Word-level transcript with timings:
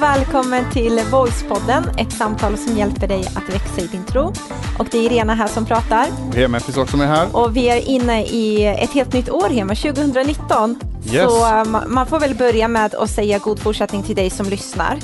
och 0.00 0.04
välkommen 0.04 0.70
till 0.72 1.00
Voicepodden, 1.12 1.84
ett 1.98 2.12
samtal 2.12 2.56
som 2.56 2.76
hjälper 2.76 3.08
dig 3.08 3.20
att 3.20 3.54
växa 3.54 3.80
i 3.80 3.86
din 3.86 4.04
tro. 4.04 4.32
Och 4.78 4.86
det 4.90 4.98
är 4.98 5.02
Irena 5.12 5.34
här 5.34 5.46
som 5.46 5.66
pratar. 5.66 6.06
Hemen 6.34 6.60
finns 6.60 6.76
också 6.76 6.96
med 6.96 7.08
här. 7.08 7.28
Och 7.36 7.56
vi 7.56 7.68
är 7.68 7.88
inne 7.88 8.22
i 8.24 8.66
ett 8.66 8.90
helt 8.90 9.12
nytt 9.12 9.30
år, 9.30 9.48
Hema, 9.48 9.74
2019. 9.74 10.80
Yes. 11.12 11.30
Så 11.30 11.36
eh, 11.46 11.50
ma- 11.64 11.88
man 11.88 12.06
får 12.06 12.20
väl 12.20 12.34
börja 12.34 12.68
med 12.68 12.94
att 12.94 13.10
säga 13.10 13.38
god 13.38 13.58
fortsättning 13.60 14.02
till 14.02 14.16
dig 14.16 14.30
som 14.30 14.46
lyssnar. 14.48 14.98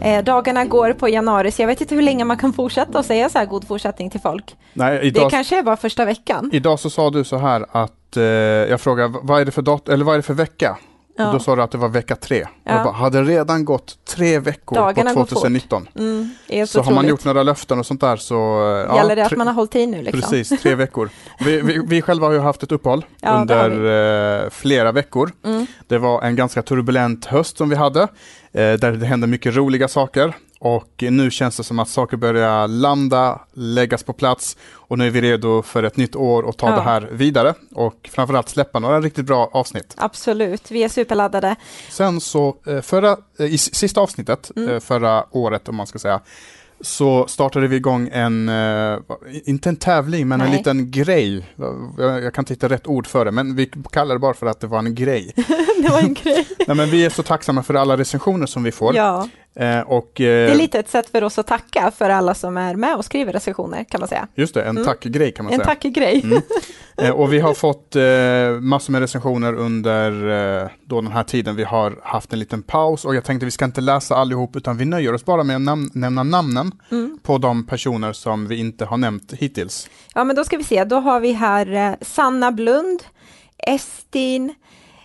Eh, 0.00 0.24
dagarna 0.24 0.64
går 0.64 0.92
på 0.92 1.08
januari, 1.08 1.50
så 1.50 1.62
jag 1.62 1.66
vet 1.66 1.80
inte 1.80 1.94
hur 1.94 2.02
länge 2.02 2.24
man 2.24 2.36
kan 2.38 2.52
fortsätta 2.52 2.98
att 2.98 3.06
säga 3.06 3.28
så 3.28 3.38
här 3.38 3.46
god 3.46 3.66
fortsättning 3.68 4.10
till 4.10 4.20
folk. 4.20 4.56
Nej, 4.72 4.98
Det 4.98 5.06
idag, 5.06 5.30
kanske 5.30 5.58
är 5.58 5.62
bara 5.62 5.76
första 5.76 6.04
veckan. 6.04 6.50
idag 6.52 6.78
så 6.80 6.90
sa 6.90 7.10
du 7.10 7.24
så 7.24 7.36
här 7.38 7.66
att 7.72 8.16
eh, 8.16 8.22
jag 8.24 8.80
frågade 8.80 9.18
vad 9.22 9.40
är 9.40 9.44
det 9.44 9.52
för 9.52 9.62
dat 9.62 9.88
eller 9.88 10.04
vad 10.04 10.14
är 10.14 10.18
det 10.18 10.22
för 10.22 10.34
vecka? 10.34 10.76
Ja. 11.20 11.26
Och 11.26 11.32
då 11.32 11.40
sa 11.40 11.56
du 11.56 11.62
att 11.62 11.70
det 11.70 11.78
var 11.78 11.88
vecka 11.88 12.16
tre. 12.16 12.46
Ja. 12.64 12.72
Jag 12.74 12.84
bara, 12.84 12.94
hade 12.94 13.22
redan 13.22 13.64
gått 13.64 13.98
tre 14.04 14.38
veckor 14.38 14.76
Dagarna 14.76 15.10
på 15.10 15.18
går 15.20 15.26
fort. 15.26 15.28
2019. 15.28 15.88
Mm, 15.98 16.30
Så 16.48 16.66
så 16.66 16.82
har 16.82 16.92
man 16.92 17.08
gjort 17.08 17.24
några 17.24 17.42
löften 17.42 17.78
och 17.78 17.86
sånt 17.86 18.00
där 18.00 18.16
så... 18.16 18.34
Gäller 18.96 19.16
det 19.16 19.24
att 19.26 19.36
man 19.36 19.46
har 19.46 19.54
hållit 19.54 19.76
i 19.76 19.86
nu 19.86 20.02
liksom? 20.02 20.20
Precis, 20.20 20.62
tre 20.62 20.74
veckor. 20.74 21.10
Vi, 21.44 21.60
vi, 21.60 21.82
vi 21.86 22.02
själva 22.02 22.26
har 22.26 22.32
ju 22.32 22.38
haft 22.40 22.62
ett 22.62 22.72
uppehåll 22.72 23.04
Ja, 23.20 23.40
under 23.40 24.44
eh, 24.44 24.50
flera 24.50 24.92
veckor. 24.92 25.32
Mm. 25.44 25.66
Det 25.88 25.98
var 25.98 26.22
en 26.22 26.36
ganska 26.36 26.62
turbulent 26.62 27.24
höst 27.26 27.58
som 27.58 27.68
vi 27.68 27.76
hade, 27.76 28.02
eh, 28.02 28.08
där 28.52 28.92
det 28.92 29.06
hände 29.06 29.26
mycket 29.26 29.56
roliga 29.56 29.88
saker. 29.88 30.34
Och 30.62 31.04
nu 31.10 31.30
känns 31.30 31.56
det 31.56 31.64
som 31.64 31.78
att 31.78 31.88
saker 31.88 32.16
börjar 32.16 32.68
landa, 32.68 33.40
läggas 33.52 34.02
på 34.02 34.12
plats 34.12 34.56
och 34.72 34.98
nu 34.98 35.06
är 35.06 35.10
vi 35.10 35.20
redo 35.20 35.62
för 35.62 35.82
ett 35.82 35.96
nytt 35.96 36.16
år 36.16 36.42
och 36.42 36.56
ta 36.58 36.68
Ja. 36.68 36.74
det 36.76 36.80
här 36.82 37.08
vidare 37.12 37.54
och 37.74 38.08
framförallt 38.12 38.48
släppa 38.48 38.78
några 38.78 39.00
riktigt 39.00 39.26
bra 39.26 39.50
avsnitt. 39.52 39.94
Absolut, 39.96 40.70
vi 40.70 40.82
är 40.82 40.88
superladdade. 40.88 41.56
Sen 41.90 42.20
så, 42.20 42.56
eh, 42.66 42.80
förra, 42.80 43.16
eh, 43.38 43.46
i 43.46 43.58
sista 43.58 44.00
avsnittet 44.00 44.50
Mm. 44.56 44.68
eh, 44.70 44.80
förra 44.80 45.24
året 45.30 45.68
om 45.68 45.76
man 45.76 45.86
ska 45.86 45.98
säga, 45.98 46.20
så 46.82 47.26
startade 47.26 47.66
vi 47.66 47.76
igång 47.76 48.08
en, 48.12 48.50
inte 49.44 49.68
en 49.68 49.76
tävling, 49.76 50.28
men 50.28 50.40
en 50.40 50.48
Nej. 50.48 50.56
liten 50.58 50.90
grej. 50.90 51.46
Jag, 51.98 52.34
kan 52.34 52.42
inte 52.42 52.52
hitta 52.54 52.68
rätt 52.68 52.86
ord 52.86 53.06
för 53.06 53.24
det, 53.24 53.30
men 53.30 53.56
vi 53.56 53.70
kallar 53.92 54.14
det 54.14 54.18
bara 54.18 54.34
för 54.34 54.46
att 54.46 54.60
det 54.60 54.66
var 54.66 54.78
en 54.78 54.94
grej. 54.94 55.32
det 55.82 55.88
var 55.90 55.98
en 56.00 56.14
grej. 56.14 56.46
Nej, 56.66 56.76
men 56.76 56.90
vi 56.90 57.04
är 57.04 57.10
så 57.10 57.22
tacksamma 57.22 57.62
för 57.62 57.74
alla 57.74 57.96
recensioner 57.96 58.46
som 58.46 58.62
vi 58.62 58.72
får. 58.72 58.96
Ja, 58.96 59.28
och, 59.86 60.12
det 60.16 60.24
är 60.24 60.48
eh, 60.48 60.56
lite 60.56 60.78
ett 60.78 60.88
sätt 60.88 61.10
för 61.10 61.24
oss 61.24 61.38
att 61.38 61.46
tacka 61.46 61.90
för 61.96 62.10
alla 62.10 62.34
som 62.34 62.56
är 62.56 62.74
med 62.76 62.96
och 62.96 63.04
skriver 63.04 63.32
recensioner 63.32 63.84
kan 63.84 64.00
man 64.00 64.08
säga. 64.08 64.28
Just 64.34 64.54
det, 64.54 64.62
en 64.62 64.68
Mm. 64.70 64.84
tackgrej 64.84 65.32
kan 65.32 65.44
man 65.44 65.54
En 65.54 65.58
säga. 65.60 65.66
tackgrej. 65.66 66.20
Mm. 66.24 66.42
Eh, 67.02 67.10
och 67.10 67.32
vi 67.32 67.38
har 67.40 67.54
fått 67.54 67.96
eh, 67.96 68.60
massor 68.60 68.92
med 68.92 69.00
recensioner 69.00 69.54
under 69.54 70.28
eh, 70.62 70.68
då 70.84 71.00
den 71.00 71.12
här 71.12 71.24
tiden. 71.24 71.56
Vi 71.56 71.64
har 71.64 71.98
haft 72.02 72.32
en 72.32 72.38
liten 72.38 72.62
paus 72.62 73.04
och 73.04 73.14
jag 73.14 73.24
tänkte 73.24 73.44
vi 73.44 73.50
ska 73.50 73.64
inte 73.64 73.80
läsa 73.80 74.16
allihop 74.16 74.56
utan 74.56 74.76
vi 74.76 74.84
nöjer 74.84 75.14
oss 75.14 75.24
bara 75.24 75.44
med 75.44 75.56
att 75.56 75.62
nam- 75.62 75.90
nämna 75.94 76.22
namnen 76.22 76.72
Mm. 76.90 77.18
på 77.22 77.38
de 77.38 77.66
personer 77.66 78.12
som 78.12 78.46
vi 78.46 78.56
inte 78.56 78.84
har 78.84 78.96
nämnt 78.96 79.32
hittills. 79.32 79.88
Ja, 80.14 80.24
men 80.24 80.36
då 80.36 80.44
ska 80.44 80.56
vi 80.56 80.64
se. 80.64 80.84
Då 80.84 80.96
har 81.00 81.20
vi 81.20 81.32
här 81.32 81.72
eh, 81.90 81.94
Sanna 82.00 82.52
Blund, 82.52 83.02
Estin, 83.66 84.54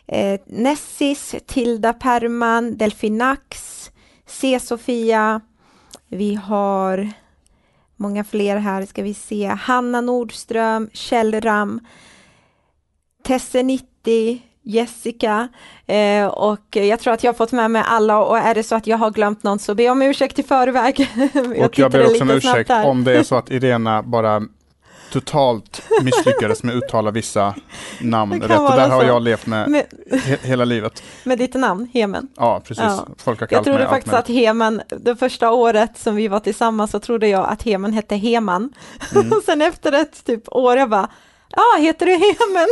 eh, 0.08 0.40
Nessis, 0.48 1.36
Tilda 1.48 1.94
Perman, 1.94 2.78
Delfinax, 2.78 3.72
C-Sofia. 4.26 5.42
Vi 6.08 6.36
har 6.36 7.12
många 7.95 8.23
fler 8.23 8.58
här, 8.58 8.86
ska 8.86 9.04
vi 9.04 9.14
se. 9.14 9.45
Hanna 9.48 10.02
Nordström, 10.02 10.90
Kjell 10.94 11.42
Ram, 11.42 11.80
Tesse 13.23 13.64
90, 13.64 14.42
Jessica 14.62 15.48
eh, 15.86 16.28
och 16.28 16.75
jag 16.75 17.00
tror 17.00 17.13
att 17.13 17.24
jag 17.24 17.31
har 17.31 17.38
fått 17.38 17.52
med 17.52 17.72
mig 17.72 17.84
alla 17.86 18.18
och 18.18 18.38
är 18.38 18.56
det 18.56 18.63
så 18.63 18.75
att 18.75 18.88
jag 18.88 18.97
har 18.97 19.12
glömt 19.12 19.44
någon 19.44 19.59
så 19.59 19.75
ber 19.75 19.91
om 19.91 20.02
ursäkt 20.02 20.40
i 20.40 20.44
förväg. 20.44 21.09
och 21.63 21.80
jag 21.80 21.92
ber 21.92 22.06
också 22.06 22.24
om 22.24 22.30
ursäkt 22.30 22.69
här. 22.69 22.86
om 22.86 23.03
det 23.03 23.18
är 23.18 23.24
så 23.24 23.36
att 23.40 23.52
Irena 23.52 24.03
bara 24.03 24.42
totalt 25.12 25.82
misslyckades 26.02 26.64
med 26.64 26.78
att 26.78 26.84
uttala 26.84 27.12
vissa 27.12 27.56
namn 28.02 28.40
Det 28.40 28.48
rätt. 28.48 28.60
Och 28.60 28.66
där 28.72 28.76
vara 28.78 28.88
har 28.88 29.02
så. 29.02 29.08
jag 29.08 29.22
levt 29.22 29.46
med 29.46 29.70
Med, 29.70 29.86
he- 30.12 30.38
hela 30.48 30.66
livet. 30.66 31.04
med 31.24 31.38
ditt 31.38 31.54
namn, 31.54 31.90
Hemen. 31.94 32.28
Ja, 32.36 32.62
precis. 32.66 32.84
Ja. 32.84 33.08
Folk 33.18 33.40
har 33.40 33.48
Jag 33.52 33.64
trodde 33.64 33.80
mig 33.80 33.88
faktiskt 33.88 34.16
att. 34.16 34.28
Heman, 34.28 34.82
det 35.00 35.16
första 35.16 35.52
året 35.52 35.92
som 35.98 36.16
vi 36.16 36.28
var 36.28 36.40
tillsammans 36.40 36.92
så 36.92 37.00
trodde 37.00 37.28
jag 37.28 37.46
att 37.50 37.64
Heman 37.64 37.94
hette 37.94 38.16
Heman. 38.16 38.74
Mm. 39.16 39.32
Och 39.32 39.44
sen 39.46 39.62
efter 39.62 39.92
ett 39.92 40.26
typ 40.26 40.44
år 40.48 40.78
jag 40.78 40.90
bara, 40.90 41.10
ah, 41.56 41.78
heter 41.78 42.06
du 42.06 42.12
Hemen? 42.12 42.68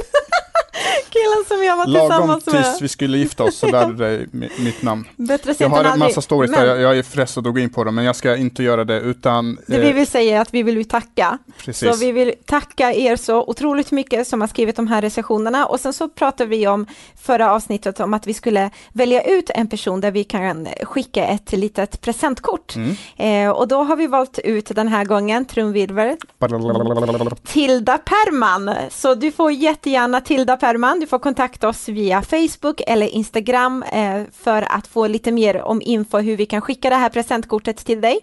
Killen 1.09 1.45
som 1.47 1.63
jag 1.63 1.77
var 1.77 1.87
Lagom 1.87 2.09
tillsammans 2.09 2.43
tills 2.43 2.53
med. 2.55 2.77
vi 2.81 2.87
skulle 2.87 3.17
gifta 3.17 3.43
oss 3.43 3.57
så 3.57 3.67
lärde 3.67 3.87
du 3.93 3.97
dig 3.97 4.27
mi- 4.31 4.63
mitt 4.63 4.81
namn. 4.81 5.07
Bättre 5.15 5.55
Jag 5.57 5.69
har 5.69 5.83
en 5.83 5.99
massa 5.99 6.21
stories 6.21 6.51
Men 6.51 6.67
där, 6.67 6.75
jag, 6.75 6.97
är 6.97 7.03
frestad 7.03 7.47
att 7.47 7.53
gå 7.53 7.59
in 7.59 7.69
på 7.69 7.83
dem, 7.83 7.95
men 7.95 8.05
jag 8.05 8.15
ska 8.15 8.35
inte 8.35 8.63
göra 8.63 8.83
det 8.83 8.99
utan... 8.99 9.57
det 9.67 9.75
eh, 9.75 9.81
vi 9.81 9.91
vill 9.91 10.07
säga 10.07 10.37
är 10.37 10.41
att 10.41 10.53
vi 10.53 10.63
vill 10.63 10.87
tacka. 10.87 11.37
precis. 11.57 11.89
Så 11.89 12.05
vi 12.05 12.11
vill 12.11 12.33
tacka 12.45 12.93
er 12.93 13.15
så 13.15 13.43
otroligt 13.43 13.91
mycket 13.91 14.27
som 14.27 14.41
har 14.41 14.47
skrivit 14.47 14.75
de 14.75 14.87
här 14.87 15.01
recensionerna 15.01 15.65
och 15.65 15.79
sen 15.79 15.93
så 15.93 16.09
pratade 16.09 16.49
vi 16.49 16.67
om 16.67 16.85
förra 17.21 17.51
avsnittet 17.51 17.99
om 17.99 18.13
att 18.13 18.27
vi 18.27 18.33
skulle 18.33 18.69
välja 18.93 19.23
ut 19.23 19.49
en 19.49 19.67
person 19.67 20.01
där 20.01 20.11
vi 20.11 20.23
kan 20.23 20.67
skicka 20.81 21.25
ett 21.25 21.51
litet 21.51 22.01
presentkort. 22.01 22.75
Mm. 22.75 22.95
Eh, 23.17 23.55
och 23.55 23.67
då 23.67 23.83
har 23.83 23.95
vi 23.95 24.07
valt 24.07 24.39
ut 24.39 24.75
den 24.75 24.87
här 24.87 25.05
gången, 25.05 25.45
trumvirvel, 25.45 26.17
Tilda 27.43 27.97
Perman. 27.97 28.72
Så 28.89 29.15
du 29.15 29.31
får 29.31 29.51
jättegärna 29.51 30.21
Tilda 30.21 30.57
Perman, 30.57 30.99
du 30.99 31.07
får 31.07 31.19
kontakta 31.19 31.67
oss 31.69 31.89
via 31.89 32.21
Facebook 32.21 32.81
eller 32.87 33.07
Instagram 33.07 33.83
eh, 33.83 34.21
för 34.33 34.61
att 34.61 34.87
få 34.87 35.07
lite 35.07 35.31
mer 35.31 35.61
om 35.61 35.81
info 35.81 36.17
hur 36.17 36.37
vi 36.37 36.45
kan 36.45 36.61
skicka 36.61 36.89
det 36.89 36.95
här 36.95 37.09
presentkortet 37.09 37.77
till 37.77 38.01
dig. 38.01 38.19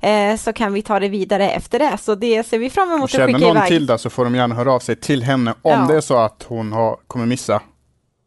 Eh, 0.00 0.36
så 0.36 0.52
kan 0.52 0.72
vi 0.72 0.82
ta 0.82 1.00
det 1.00 1.08
vidare 1.08 1.50
efter 1.50 1.78
det, 1.78 1.98
så 1.98 2.14
det 2.14 2.46
ser 2.46 2.58
vi 2.58 2.70
fram 2.70 2.88
emot 2.92 3.04
att 3.04 3.10
Känner 3.10 3.26
skicka 3.26 3.38
någon 3.38 3.56
iväg. 3.56 3.68
Tilda 3.68 3.98
så 3.98 4.10
får 4.10 4.24
de 4.24 4.34
gärna 4.34 4.54
höra 4.54 4.72
av 4.72 4.80
sig 4.80 4.96
till 4.96 5.22
henne 5.22 5.50
om 5.50 5.70
Ja. 5.70 5.86
det 5.88 5.96
är 5.96 6.00
så 6.00 6.16
att 6.16 6.44
hon 6.48 6.72
har, 6.72 6.96
kommer 7.06 7.26
missa 7.26 7.62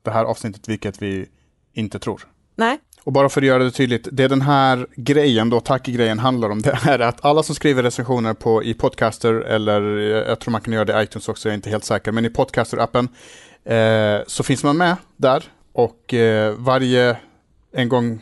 det 0.06 0.12
här 0.12 0.26
avsnittet, 0.26 0.70
vilket 0.70 1.02
vi 1.02 1.26
inte 1.74 2.00
tror. 2.00 2.22
Nej, 2.56 2.80
Och 3.04 3.12
bara 3.12 3.30
för 3.30 3.42
att 3.42 3.48
göra 3.48 3.64
det 3.64 3.72
tydligt, 3.72 4.08
det 4.12 4.28
den 4.28 4.42
här 4.42 4.88
grejen 4.96 5.50
då, 5.50 5.60
tackgrejen 5.60 6.20
handlar 6.20 6.50
om, 6.50 6.62
det 6.62 6.80
är 6.86 7.00
att 7.00 7.26
alla 7.26 7.44
som 7.44 7.56
skriver 7.56 7.84
recensioner 7.84 8.34
på, 8.34 8.64
i 8.64 8.74
Podcaster, 8.74 9.34
eller 9.34 9.98
eh, 9.98 10.04
jag 10.30 10.40
tror 10.40 10.52
man 10.52 10.62
kan 10.62 10.74
göra 10.74 10.86
det 10.86 11.00
i 11.02 11.04
iTunes 11.04 11.30
också, 11.30 11.48
jag 11.50 11.52
är 11.54 11.56
inte 11.56 11.70
helt 11.70 11.86
säker, 11.86 12.12
men 12.12 12.26
i 12.26 12.30
Podcaster-appen, 12.30 13.08
eh, 13.66 14.24
så 14.28 14.44
finns 14.44 14.64
man 14.64 14.78
med 14.78 14.96
där 15.18 15.44
och 15.74 16.14
eh, 16.14 16.54
varje, 16.58 17.18
en 17.74 17.90
gång, 17.90 18.22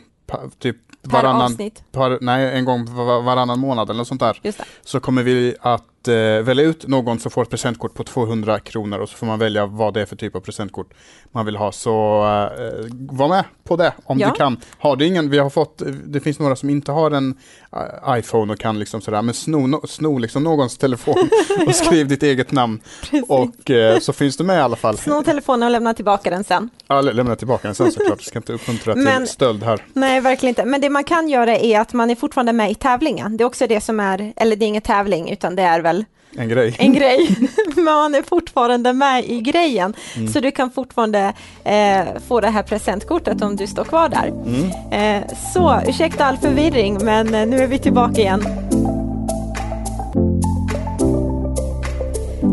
typ 0.58 0.76
per 1.02 1.10
varannan, 1.10 1.42
avsnitt. 1.42 1.84
par, 1.92 2.18
nej, 2.20 2.58
en 2.58 2.64
gång 2.64 2.94
var, 2.94 3.22
varannan 3.22 3.58
månad 3.58 3.90
eller 3.90 3.98
något 3.98 4.08
sånt 4.08 4.20
där, 4.20 4.40
Just 4.42 4.58
det. 4.58 4.64
så 4.82 5.00
kommer 5.00 5.22
vi 5.22 5.54
att 5.60 5.84
eh, 6.08 6.14
välja 6.42 6.64
ut 6.64 6.86
någon 6.88 7.18
som 7.18 7.30
får 7.30 7.42
ett 7.42 7.50
presentkort 7.50 7.94
på 7.94 8.04
200 8.04 8.60
kronor 8.60 8.98
och 8.98 9.08
så 9.08 9.16
får 9.16 9.26
man 9.26 9.38
välja 9.38 9.66
vad 9.66 9.94
det 9.94 10.00
är 10.00 10.06
för 10.06 10.16
typ 10.16 10.36
av 10.36 10.40
presentkort 10.40 10.94
man 11.32 11.46
vill 11.46 11.56
ha. 11.56 11.72
Så 11.72 11.90
eh, 12.24 12.86
var 12.90 13.28
med 13.28 13.44
på 13.64 13.76
det 13.76 13.92
om 14.04 14.18
Ja. 14.18 14.28
du 14.28 14.34
kan. 14.34 14.56
Har 14.78 14.96
du 14.96 15.06
ingen, 15.06 15.30
vi 15.30 15.38
har 15.38 15.50
fått, 15.50 15.82
det 16.04 16.20
finns 16.20 16.38
några 16.38 16.56
som 16.56 16.70
inte 16.70 16.92
har 16.92 17.10
en 17.10 17.34
eh, 17.76 18.18
iPhone 18.18 18.52
och 18.52 18.58
kan 18.58 18.78
liksom 18.78 19.00
sådär, 19.00 19.22
men 19.22 19.34
sno, 19.34 19.66
no, 19.66 19.86
sno 19.86 20.18
liksom 20.18 20.42
någons 20.44 20.78
telefon 20.78 21.28
och 21.66 21.74
skriv 21.74 22.08
ditt 22.08 22.22
eget 22.22 22.52
namn. 22.52 22.80
Precis. 23.00 23.24
Och 23.28 23.70
eh, 23.70 23.98
så 23.98 24.12
finns 24.12 24.36
du 24.36 24.44
med 24.44 24.56
i 24.56 24.60
alla 24.60 24.76
fall. 24.76 24.96
Sno 24.98 25.22
telefonen 25.22 25.62
och 25.62 25.70
lämna 25.70 25.94
tillbaka 25.94 26.30
den 26.30 26.44
sen. 26.44 26.70
Ja, 26.86 27.00
lä- 27.00 27.12
lämna 27.12 27.36
tillbaka 27.36 27.68
den 27.68 27.74
sen 27.74 27.92
såklart, 27.92 28.20
vi 28.20 28.24
ska 28.24 28.38
inte 28.38 28.52
uppmuntra 28.52 28.92
till 28.94 29.02
Men- 29.02 29.26
stöld 29.26 29.62
här. 29.62 29.84
Nej, 29.92 30.20
verkligen 30.20 30.50
inte. 30.50 30.64
Men 30.64 30.80
det 30.80 30.90
man 30.90 31.04
kan 31.04 31.28
göra 31.28 31.56
är 31.58 31.80
att 31.80 31.92
man 31.92 32.10
är 32.10 32.14
fortfarande 32.14 32.52
med 32.52 32.70
i 32.70 32.74
tävlingen. 32.74 33.36
Det 33.36 33.44
är 33.44 33.46
också 33.46 33.66
det 33.66 33.80
som 33.80 34.00
är, 34.00 34.32
eller 34.36 34.56
det 34.56 34.64
är 34.64 34.66
ingen 34.66 34.82
tävling, 34.82 35.30
utan 35.30 35.56
det 35.56 35.62
är 35.62 35.80
väl 35.80 35.93
En 36.36 36.48
grej. 36.48 36.76
en 36.78 36.92
grej. 36.92 37.36
Men 37.74 37.84
man 37.84 38.14
är 38.14 38.22
fortfarande 38.22 38.92
med 38.92 39.24
i 39.24 39.40
grejen. 39.40 39.94
Mm. 40.16 40.28
Så 40.28 40.40
du 40.40 40.50
kan 40.50 40.70
fortfarande 40.70 41.32
eh, 41.64 42.04
få 42.28 42.40
det 42.40 42.50
här 42.50 42.62
presentkortet 42.62 43.42
om 43.42 43.56
du 43.56 43.66
står 43.66 43.84
kvar 43.84 44.08
där. 44.08 44.26
Mm. 44.26 44.70
Eh, 44.90 45.30
så, 45.52 45.80
ursäkta 45.86 46.24
all 46.24 46.36
förvirring, 46.36 47.04
men 47.04 47.34
eh, 47.34 47.46
nu 47.46 47.58
är 47.58 47.66
vi 47.66 47.78
tillbaka 47.78 48.20
igen. 48.20 48.44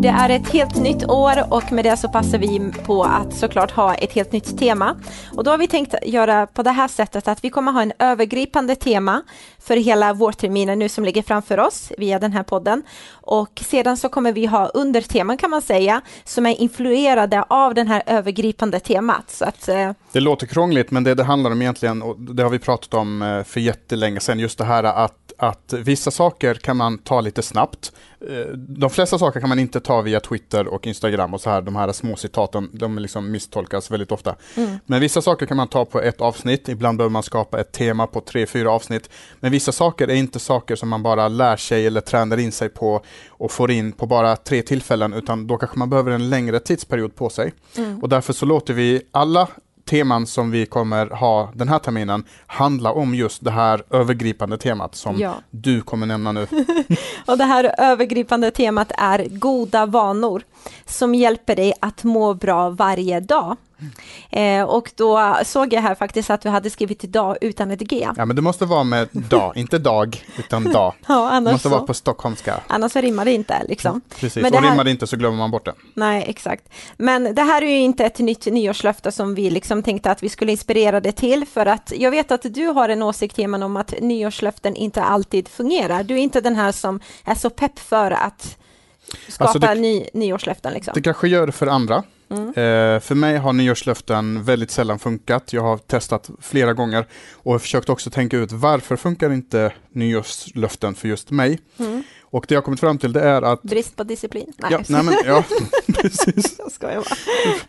Det 0.01 0.07
är 0.07 0.29
ett 0.29 0.49
helt 0.49 0.75
nytt 0.75 1.09
år 1.09 1.53
och 1.53 1.71
med 1.71 1.85
det 1.85 1.97
så 1.97 2.09
passar 2.09 2.37
vi 2.37 2.71
på 2.85 3.03
att 3.03 3.33
såklart 3.33 3.71
ha 3.71 3.93
ett 3.93 4.13
helt 4.13 4.31
nytt 4.31 4.59
tema. 4.59 4.95
Och 5.37 5.43
då 5.43 5.51
har 5.51 5.57
vi 5.57 5.67
tänkt 5.67 5.95
göra 6.05 6.47
på 6.47 6.63
det 6.63 6.71
här 6.71 6.87
sättet 6.87 7.27
att 7.27 7.43
vi 7.43 7.49
kommer 7.49 7.71
ha 7.71 7.81
en 7.81 7.93
övergripande 7.99 8.75
tema 8.75 9.21
för 9.63 9.75
hela 9.75 10.13
vårterminen 10.13 10.79
nu 10.79 10.89
som 10.89 11.05
ligger 11.05 11.21
framför 11.21 11.59
oss 11.59 11.91
via 11.97 12.19
den 12.19 12.33
här 12.33 12.43
podden. 12.43 12.83
Och 13.11 13.61
sedan 13.65 13.97
så 13.97 14.09
kommer 14.09 14.31
vi 14.33 14.45
ha 14.45 14.67
underteman 14.67 15.37
kan 15.37 15.49
man 15.49 15.61
säga 15.61 16.01
som 16.23 16.45
är 16.45 16.61
influerade 16.61 17.43
av 17.47 17.73
den 17.73 17.87
här 17.87 18.03
övergripande 18.05 18.79
temat. 18.79 19.29
Så 19.29 19.45
att, 19.45 19.69
eh, 19.69 19.91
Det 20.11 20.19
låter 20.19 20.47
krångligt, 20.47 20.91
men 20.91 21.03
det 21.03 21.15
det 21.15 21.23
handlar 21.23 21.51
om 21.51 21.61
egentligen, 21.61 22.01
och 22.01 22.19
det 22.19 22.43
har 22.43 22.49
vi 22.49 22.59
pratat 22.59 22.93
om 22.93 23.21
eh, 23.21 23.43
för 23.43 23.59
jättelänge 23.59 24.19
sedan, 24.19 24.39
just 24.39 24.57
det 24.57 24.65
här 24.65 24.83
att, 24.83 25.33
att 25.37 25.73
vissa 25.73 26.11
saker 26.11 26.53
kan 26.53 26.77
man 26.77 26.97
ta 26.97 27.21
lite 27.21 27.41
snabbt. 27.41 27.91
Eh, 28.29 28.53
De 28.57 28.89
flesta 28.89 29.17
saker 29.17 29.39
kan 29.39 29.49
man 29.49 29.59
inte 29.59 29.79
ta 29.79 29.91
ta 29.91 30.01
via 30.01 30.19
Twitter 30.19 30.67
och 30.67 30.87
Instagram 30.87 31.33
och 31.33 31.41
så 31.41 31.49
här, 31.49 31.61
de 31.61 31.75
här 31.75 31.91
små 31.91 32.15
citaten, 32.15 32.69
de 32.73 32.99
liksom 32.99 33.31
misstolkas 33.31 33.91
väldigt 33.91 34.11
ofta. 34.11 34.35
Mm. 34.57 34.79
Men 34.85 35.01
vissa 35.01 35.21
saker 35.21 35.45
kan 35.45 35.57
man 35.57 35.67
ta 35.67 35.85
på 35.85 36.01
ett 36.01 36.21
avsnitt, 36.21 36.69
ibland 36.69 36.97
behöver 36.97 37.11
man 37.11 37.23
skapa 37.23 37.59
ett 37.59 37.71
tema 37.71 38.07
på 38.07 38.21
tre, 38.21 38.45
fyra 38.45 38.71
avsnitt. 38.71 39.09
Men 39.39 39.50
vissa 39.51 39.71
saker 39.71 40.07
är 40.07 40.15
inte 40.15 40.39
saker 40.39 40.75
som 40.75 40.89
man 40.89 41.03
bara 41.03 41.27
lär 41.27 41.57
sig 41.57 41.87
eller 41.87 42.01
tränar 42.01 42.37
in 42.37 42.51
sig 42.51 42.69
på 42.69 43.01
och 43.29 43.51
får 43.51 43.71
in 43.71 43.91
på 43.91 44.05
bara 44.05 44.35
tre 44.35 44.61
tillfällen, 44.61 45.13
utan 45.13 45.47
då 45.47 45.57
kanske 45.57 45.79
man 45.79 45.89
behöver 45.89 46.11
en 46.11 46.29
längre 46.29 46.59
tidsperiod 46.59 47.15
på 47.15 47.29
sig. 47.29 47.53
Mm. 47.77 47.99
Och 47.99 48.09
därför 48.09 48.33
så 48.33 48.45
låter 48.45 48.73
vi 48.73 49.01
alla 49.11 49.47
teman 49.89 50.27
som 50.27 50.51
vi 50.51 50.65
kommer 50.65 51.07
ha 51.09 51.51
den 51.55 51.69
här 51.69 51.79
terminen 51.79 52.23
handla 52.47 52.91
om 52.91 53.15
just 53.15 53.43
det 53.43 53.51
här 53.51 53.83
övergripande 53.89 54.57
temat 54.57 54.95
som 54.95 55.19
Ja. 55.19 55.33
du 55.49 55.81
kommer 55.81 56.05
nämna 56.07 56.31
nu. 56.31 56.47
Och 57.25 57.37
det 57.37 57.43
här 57.43 57.75
övergripande 57.77 58.51
temat 58.51 58.91
är 58.97 59.25
goda 59.29 59.85
vanor 59.85 60.43
som 60.85 61.15
hjälper 61.15 61.55
dig 61.55 61.73
att 61.81 62.03
må 62.03 62.33
bra 62.33 62.69
varje 62.69 63.19
dag. 63.19 63.57
Eh, 64.29 64.63
och 64.63 64.91
då 64.95 65.37
såg 65.43 65.73
jag 65.73 65.81
här 65.81 65.95
faktiskt 65.95 66.29
att 66.29 66.41
du 66.41 66.49
hade 66.49 66.69
skrivit 66.69 67.01
dag 67.01 67.37
utan 67.41 67.71
ett 67.71 67.79
G. 67.79 68.07
Ja, 68.17 68.25
men 68.25 68.35
det 68.35 68.41
måste 68.41 68.65
vara 68.65 68.83
med 68.83 69.07
dag, 69.11 69.57
inte 69.57 69.77
dag, 69.77 70.25
utan 70.37 70.63
dag. 70.63 70.93
Ja, 71.07 71.13
Det 71.15 71.21
annars, 71.35 71.51
måste 71.53 71.69
vara 71.69 71.79
så, 71.81 71.87
på 71.87 71.93
stockholmska. 71.93 72.59
annars 72.67 72.95
rimmar 72.95 73.25
det 73.25 73.31
inte. 73.33 73.63
Liksom. 73.69 74.01
Precis, 74.19 74.41
Men 74.43 74.51
det 74.51 74.57
och 74.57 74.63
här- 74.63 74.71
rimmar 74.71 74.83
det 74.83 74.91
inte 74.91 75.07
så 75.07 75.17
glömmer 75.17 75.37
man 75.37 75.51
bort 75.51 75.65
det. 75.65 75.73
Nej, 75.93 76.25
exakt. 76.27 76.69
Men 76.97 77.35
det 77.35 77.41
här 77.41 77.61
är 77.61 77.65
ju 77.69 77.77
inte 77.79 78.05
ett 78.05 78.19
nytt 78.19 78.45
nyårslöfte 78.45 79.11
som 79.11 79.35
vi 79.35 79.49
liksom 79.49 79.83
tänkte 79.83 80.11
att 80.11 80.23
vi 80.23 80.29
skulle 80.29 80.51
inspirera 80.51 80.99
det 80.99 81.11
till, 81.11 81.45
för 81.45 81.65
att 81.65 81.93
jag 81.97 82.11
vet 82.11 82.31
att 82.31 82.41
du 82.53 82.67
har 82.67 82.89
en 82.89 83.03
åsikt, 83.03 83.37
Heman, 83.37 83.63
om 83.63 83.77
att 83.77 83.93
nyårslöften 84.01 84.75
inte 84.75 85.03
alltid 85.03 85.47
fungerar. 85.47 86.03
Du 86.03 86.13
är 86.13 86.19
inte 86.19 86.41
den 86.41 86.55
här 86.55 86.71
som 86.71 86.99
är 87.25 87.35
så 87.35 87.49
pepp 87.49 87.79
för 87.79 88.11
att 88.11 88.57
skapa 89.27 89.49
Alltså 89.51 89.59
det- 89.59 89.75
ny, 89.75 90.05
nyårslöften. 90.13 90.73
Liksom. 90.73 90.91
Det 90.95 91.01
kanske 91.01 91.27
gör 91.27 91.45
det 91.45 91.51
för 91.51 91.67
andra. 91.67 92.03
Mm. 92.31 92.47
Eh, 92.47 92.99
för 92.99 93.15
mig 93.15 93.37
har 93.37 93.53
nyårslöften 93.53 94.43
väldigt 94.43 94.71
sällan 94.71 94.99
funkat. 94.99 95.53
Jag 95.53 95.61
har 95.61 95.77
testat 95.77 96.29
flera 96.41 96.73
gånger 96.73 97.05
och 97.31 97.61
försökt 97.61 97.89
också 97.89 98.09
tänka 98.09 98.37
ut 98.37 98.51
varför 98.51 98.95
funkar 98.95 99.33
inte 99.33 99.73
nyårslöften 99.89 100.95
för 100.95 101.07
just 101.07 101.31
mig? 101.31 101.59
Mm. 101.79 102.03
Och 102.31 102.45
det 102.47 102.53
jag 102.53 102.63
kommit 102.63 102.79
fram 102.79 102.97
till 102.97 103.13
det 103.13 103.21
är 103.21 103.41
att 103.41 103.61
Brist 103.61 103.95
på 103.95 104.03
disciplin? 104.03 104.53
Nej, 104.57 104.71
Ja, 104.71 104.79
nej 104.87 105.03
men, 105.03 105.13
ja, 105.25 105.43
precis. 106.01 106.55
jag 106.57 106.71
skojar 106.71 106.95
bara. 106.95 107.15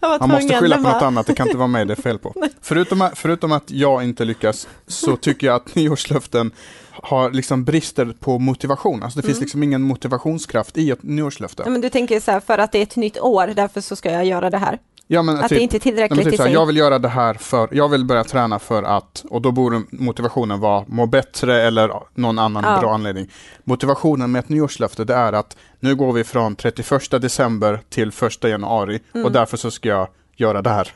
Jag 0.00 0.08
var 0.08 0.18
Man 0.18 0.28
måste 0.28 0.60
skylla 0.60 0.76
på 0.76 0.82
något 0.82 0.92
var- 0.92 1.02
annat, 1.06 1.26
det 1.26 1.34
kan 1.34 1.46
inte 1.46 1.58
vara 1.58 1.68
mig 1.68 1.84
det 1.86 1.92
är 1.92 2.02
fel 2.02 2.18
på. 2.18 2.34
Förutom, 2.60 3.08
förutom 3.14 3.52
att 3.52 3.70
jag 3.70 4.04
inte 4.04 4.24
lyckas 4.24 4.68
så 4.86 5.16
tycker 5.16 5.46
jag 5.46 5.56
att 5.56 5.74
nyårslöften 5.74 6.50
har 6.90 7.30
liksom 7.30 7.64
brister 7.64 8.14
på 8.20 8.38
motivation. 8.38 9.02
Alltså 9.02 9.18
det 9.20 9.26
finns 9.26 9.36
Mm. 9.38 9.44
liksom 9.44 9.62
ingen 9.62 9.82
motivationskraft 9.82 10.78
i 10.78 10.90
ett 10.90 11.02
nyårslöfte. 11.02 11.62
Ja, 11.66 11.70
men 11.70 11.80
du 11.80 11.88
tänker 11.90 12.20
så 12.20 12.30
här, 12.30 12.40
för 12.40 12.58
att 12.58 12.72
det 12.72 12.78
är 12.78 12.82
ett 12.82 12.96
nytt 12.96 13.18
år, 13.20 13.46
därför 13.46 13.80
så 13.80 13.96
ska 13.96 14.12
jag 14.12 14.24
göra 14.24 14.50
det 14.50 14.58
här. 14.58 14.78
Ja, 15.12 15.22
men 15.22 15.36
Att 15.36 15.48
typ, 15.48 15.58
det 15.58 15.62
inte 15.62 15.76
är 15.76 15.80
Nej, 15.84 15.94
men 15.94 16.08
tillräckligt 16.08 16.24
typ 16.24 16.34
i 16.34 16.36
sig. 16.36 16.52
jag 16.52 16.66
vill 16.66 16.76
göra 16.76 16.98
det 16.98 17.08
här 17.08 17.34
för, 17.34 17.68
jag 17.72 17.88
vill 17.88 18.04
börja 18.04 18.24
träna 18.24 18.58
för 18.58 18.82
att, 18.82 19.24
och 19.30 19.42
då 19.42 19.50
borde 19.52 19.82
motivationen 19.90 20.60
vara 20.60 20.84
må 20.88 21.06
bättre 21.06 21.62
eller 21.62 21.92
någon 22.14 22.38
annan 22.38 22.64
Ja. 22.66 22.80
bra 22.80 22.94
anledning. 22.94 23.28
Motivationen 23.64 24.32
med 24.32 24.38
ett 24.38 24.48
nyårslöfte 24.48 25.04
det 25.04 25.14
är 25.14 25.32
att 25.32 25.56
nu 25.80 25.94
går 25.94 26.12
vi 26.12 26.24
från 26.24 26.56
31 26.56 27.10
december 27.10 27.80
till 27.88 28.08
1 28.08 28.44
januari 28.44 29.00
Mm. 29.14 29.24
och 29.26 29.32
därför 29.32 29.56
så 29.56 29.70
ska 29.70 29.88
jag 29.88 30.08
göra 30.42 30.62
det 30.62 30.70
här. 30.70 30.92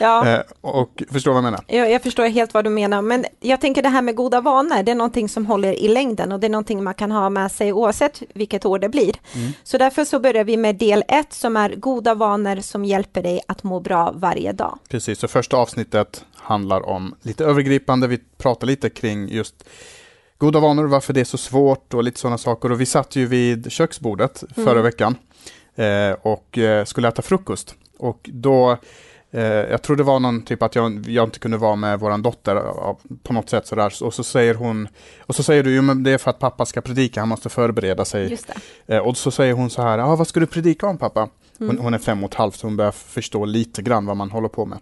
Ja. 0.00 0.26
Eh, 0.34 0.40
och 0.60 1.02
förstår 1.12 1.32
vad 1.32 1.36
jag 1.38 1.44
menar? 1.44 1.60
Jag, 1.66 1.90
jag 1.90 2.02
förstår 2.02 2.24
helt 2.26 2.54
vad 2.54 2.64
du 2.64 2.70
menar, 2.70 3.02
men 3.02 3.24
jag 3.40 3.60
tänker 3.60 3.82
det 3.82 3.88
här 3.88 4.02
med 4.02 4.14
goda 4.16 4.40
vanor, 4.40 4.82
det 4.82 4.90
är 4.90 4.94
någonting 4.94 5.28
som 5.28 5.46
håller 5.46 5.72
i 5.72 5.88
längden 5.88 6.32
och 6.32 6.40
det 6.40 6.46
är 6.46 6.50
någonting 6.50 6.84
man 6.84 6.94
kan 6.94 7.10
ha 7.10 7.30
med 7.30 7.52
sig 7.52 7.72
oavsett 7.72 8.22
vilket 8.34 8.64
år 8.64 8.78
det 8.78 8.88
blir. 8.88 9.14
Mm. 9.34 9.52
Så 9.64 9.78
därför 9.78 10.04
så 10.04 10.18
börjar 10.18 10.44
vi 10.44 10.56
med 10.56 10.76
del 10.76 11.04
ett 11.08 11.32
som 11.32 11.56
är 11.56 11.74
goda 11.74 12.14
vanor 12.14 12.60
som 12.60 12.84
hjälper 12.84 13.22
dig 13.22 13.40
att 13.48 13.62
må 13.62 13.80
bra 13.80 14.12
varje 14.16 14.52
dag. 14.52 14.78
Precis, 14.88 15.18
så 15.18 15.28
första 15.28 15.56
avsnittet 15.56 16.24
handlar 16.34 16.88
om 16.88 17.14
lite 17.22 17.44
övergripande, 17.44 18.06
vi 18.06 18.18
pratar 18.38 18.66
lite 18.66 18.90
kring 18.90 19.28
just 19.28 19.64
goda 20.38 20.60
vanor, 20.60 20.84
varför 20.84 21.12
det 21.12 21.20
är 21.20 21.24
så 21.24 21.38
svårt 21.38 21.94
och 21.94 22.04
lite 22.04 22.20
sådana 22.20 22.38
saker. 22.38 22.72
Och 22.72 22.80
vi 22.80 22.86
satt 22.86 23.16
ju 23.16 23.26
vid 23.26 23.72
köksbordet 23.72 24.44
Mm. 24.56 24.66
förra 24.66 24.82
veckan 24.82 25.16
eh, 25.74 26.12
och 26.22 26.58
eh, 26.58 26.84
skulle 26.84 27.08
äta 27.08 27.22
frukost. 27.22 27.74
Och 27.98 28.30
då, 28.32 28.76
eh, 29.30 29.42
jag 29.42 29.82
tror 29.82 29.96
det 29.96 30.02
var 30.02 30.20
någon 30.20 30.42
typ 30.42 30.62
att 30.62 30.74
jag, 30.74 31.08
jag 31.08 31.24
inte 31.26 31.38
kunde 31.38 31.56
vara 31.56 31.76
med 31.76 32.00
våran 32.00 32.22
dotter 32.22 32.62
på 33.22 33.32
något 33.32 33.48
sätt 33.50 33.66
sådär. 33.66 33.92
Och 34.02 34.14
så 34.14 34.22
säger 34.24 34.54
hon, 34.54 34.88
och 35.20 35.34
så 35.34 35.42
säger 35.42 35.62
du 35.62 35.70
ju 35.70 35.82
men 35.82 36.02
det 36.02 36.10
är 36.10 36.18
för 36.18 36.30
att 36.30 36.38
pappa 36.38 36.66
ska 36.66 36.80
predika, 36.80 37.20
han 37.20 37.28
måste 37.28 37.48
förbereda 37.48 38.04
sig. 38.04 38.38
Eh, 38.86 38.98
och 38.98 39.16
så 39.16 39.30
säger 39.30 39.54
hon 39.54 39.70
så 39.70 39.82
här, 39.82 39.98
ah, 39.98 40.16
vad 40.16 40.26
ska 40.26 40.40
du 40.40 40.46
predika 40.46 40.86
om 40.86 40.98
pappa? 40.98 41.28
Hon, 41.58 41.70
Mm. 41.70 41.82
hon 41.82 41.94
är 41.94 41.98
fem 41.98 42.24
och 42.24 42.30
ett 42.30 42.36
halvt 42.36 42.56
så 42.56 42.66
hon 42.66 42.76
börjar 42.76 42.92
förstå 42.92 43.44
lite 43.44 43.82
grann 43.82 44.06
vad 44.06 44.16
man 44.16 44.30
håller 44.30 44.48
på 44.48 44.66
med. 44.66 44.78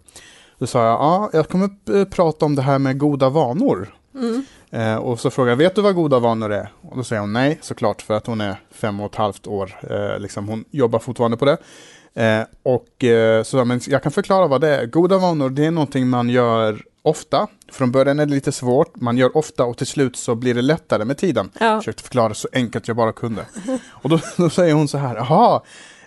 Då 0.58 0.66
sa 0.66 0.78
jag, 0.86 0.92
ja, 0.92 1.30
jag 1.32 1.48
kommer 1.48 1.70
eh, 1.94 2.04
prata 2.04 2.46
om 2.46 2.54
det 2.54 2.62
här 2.62 2.78
med 2.78 2.98
goda 2.98 3.28
vanor. 3.28 3.94
Mm. 4.14 4.44
Eh, 4.70 4.96
och 4.96 5.20
så 5.20 5.30
frågar 5.30 5.50
jag, 5.50 5.56
vet 5.56 5.74
du 5.74 5.80
vad 5.82 5.94
goda 5.94 6.18
vanor 6.18 6.52
är? 6.52 6.72
Och 6.82 6.96
då 6.96 7.04
säger 7.04 7.20
hon 7.20 7.32
nej, 7.32 7.58
såklart, 7.62 8.02
för 8.02 8.14
att 8.14 8.26
hon 8.26 8.40
är 8.40 8.56
fem 8.70 9.00
och 9.00 9.06
ett 9.10 9.16
halvt 9.16 9.46
år. 9.46 9.80
Eh, 9.90 10.18
liksom, 10.18 10.48
hon 10.48 10.64
jobbar 10.70 10.98
fortfarande 10.98 11.36
på 11.36 11.44
det. 11.44 11.56
Eh, 12.14 12.42
och 12.62 13.04
eh, 13.04 13.42
så 13.42 13.64
men 13.64 13.80
jag 13.86 14.02
kan 14.02 14.12
förklara 14.12 14.46
vad 14.46 14.60
det 14.60 14.76
är. 14.76 14.86
Goda 14.86 15.18
vanor, 15.18 15.50
det 15.50 15.66
är 15.66 15.70
någonting 15.70 16.08
man 16.08 16.28
gör 16.28 16.82
ofta. 17.02 17.46
Från 17.72 17.92
början 17.92 18.20
är 18.20 18.26
det 18.26 18.34
lite 18.34 18.52
svårt, 18.52 18.96
man 19.00 19.16
gör 19.16 19.36
ofta 19.36 19.64
och 19.64 19.76
till 19.78 19.86
slut 19.86 20.16
så 20.16 20.34
blir 20.34 20.54
det 20.54 20.62
lättare 20.62 21.04
med 21.04 21.18
tiden. 21.18 21.50
Ja. 21.60 21.66
Jag 21.66 21.80
försökte 21.80 22.02
förklara 22.02 22.34
så 22.34 22.48
enkelt 22.52 22.88
jag 22.88 22.96
bara 22.96 23.12
kunde. 23.12 23.44
Och 23.90 24.08
då, 24.10 24.18
då 24.36 24.50
säger 24.50 24.74
hon 24.74 24.88
så 24.88 24.98
här, 24.98 25.16
jaha, 25.16 25.60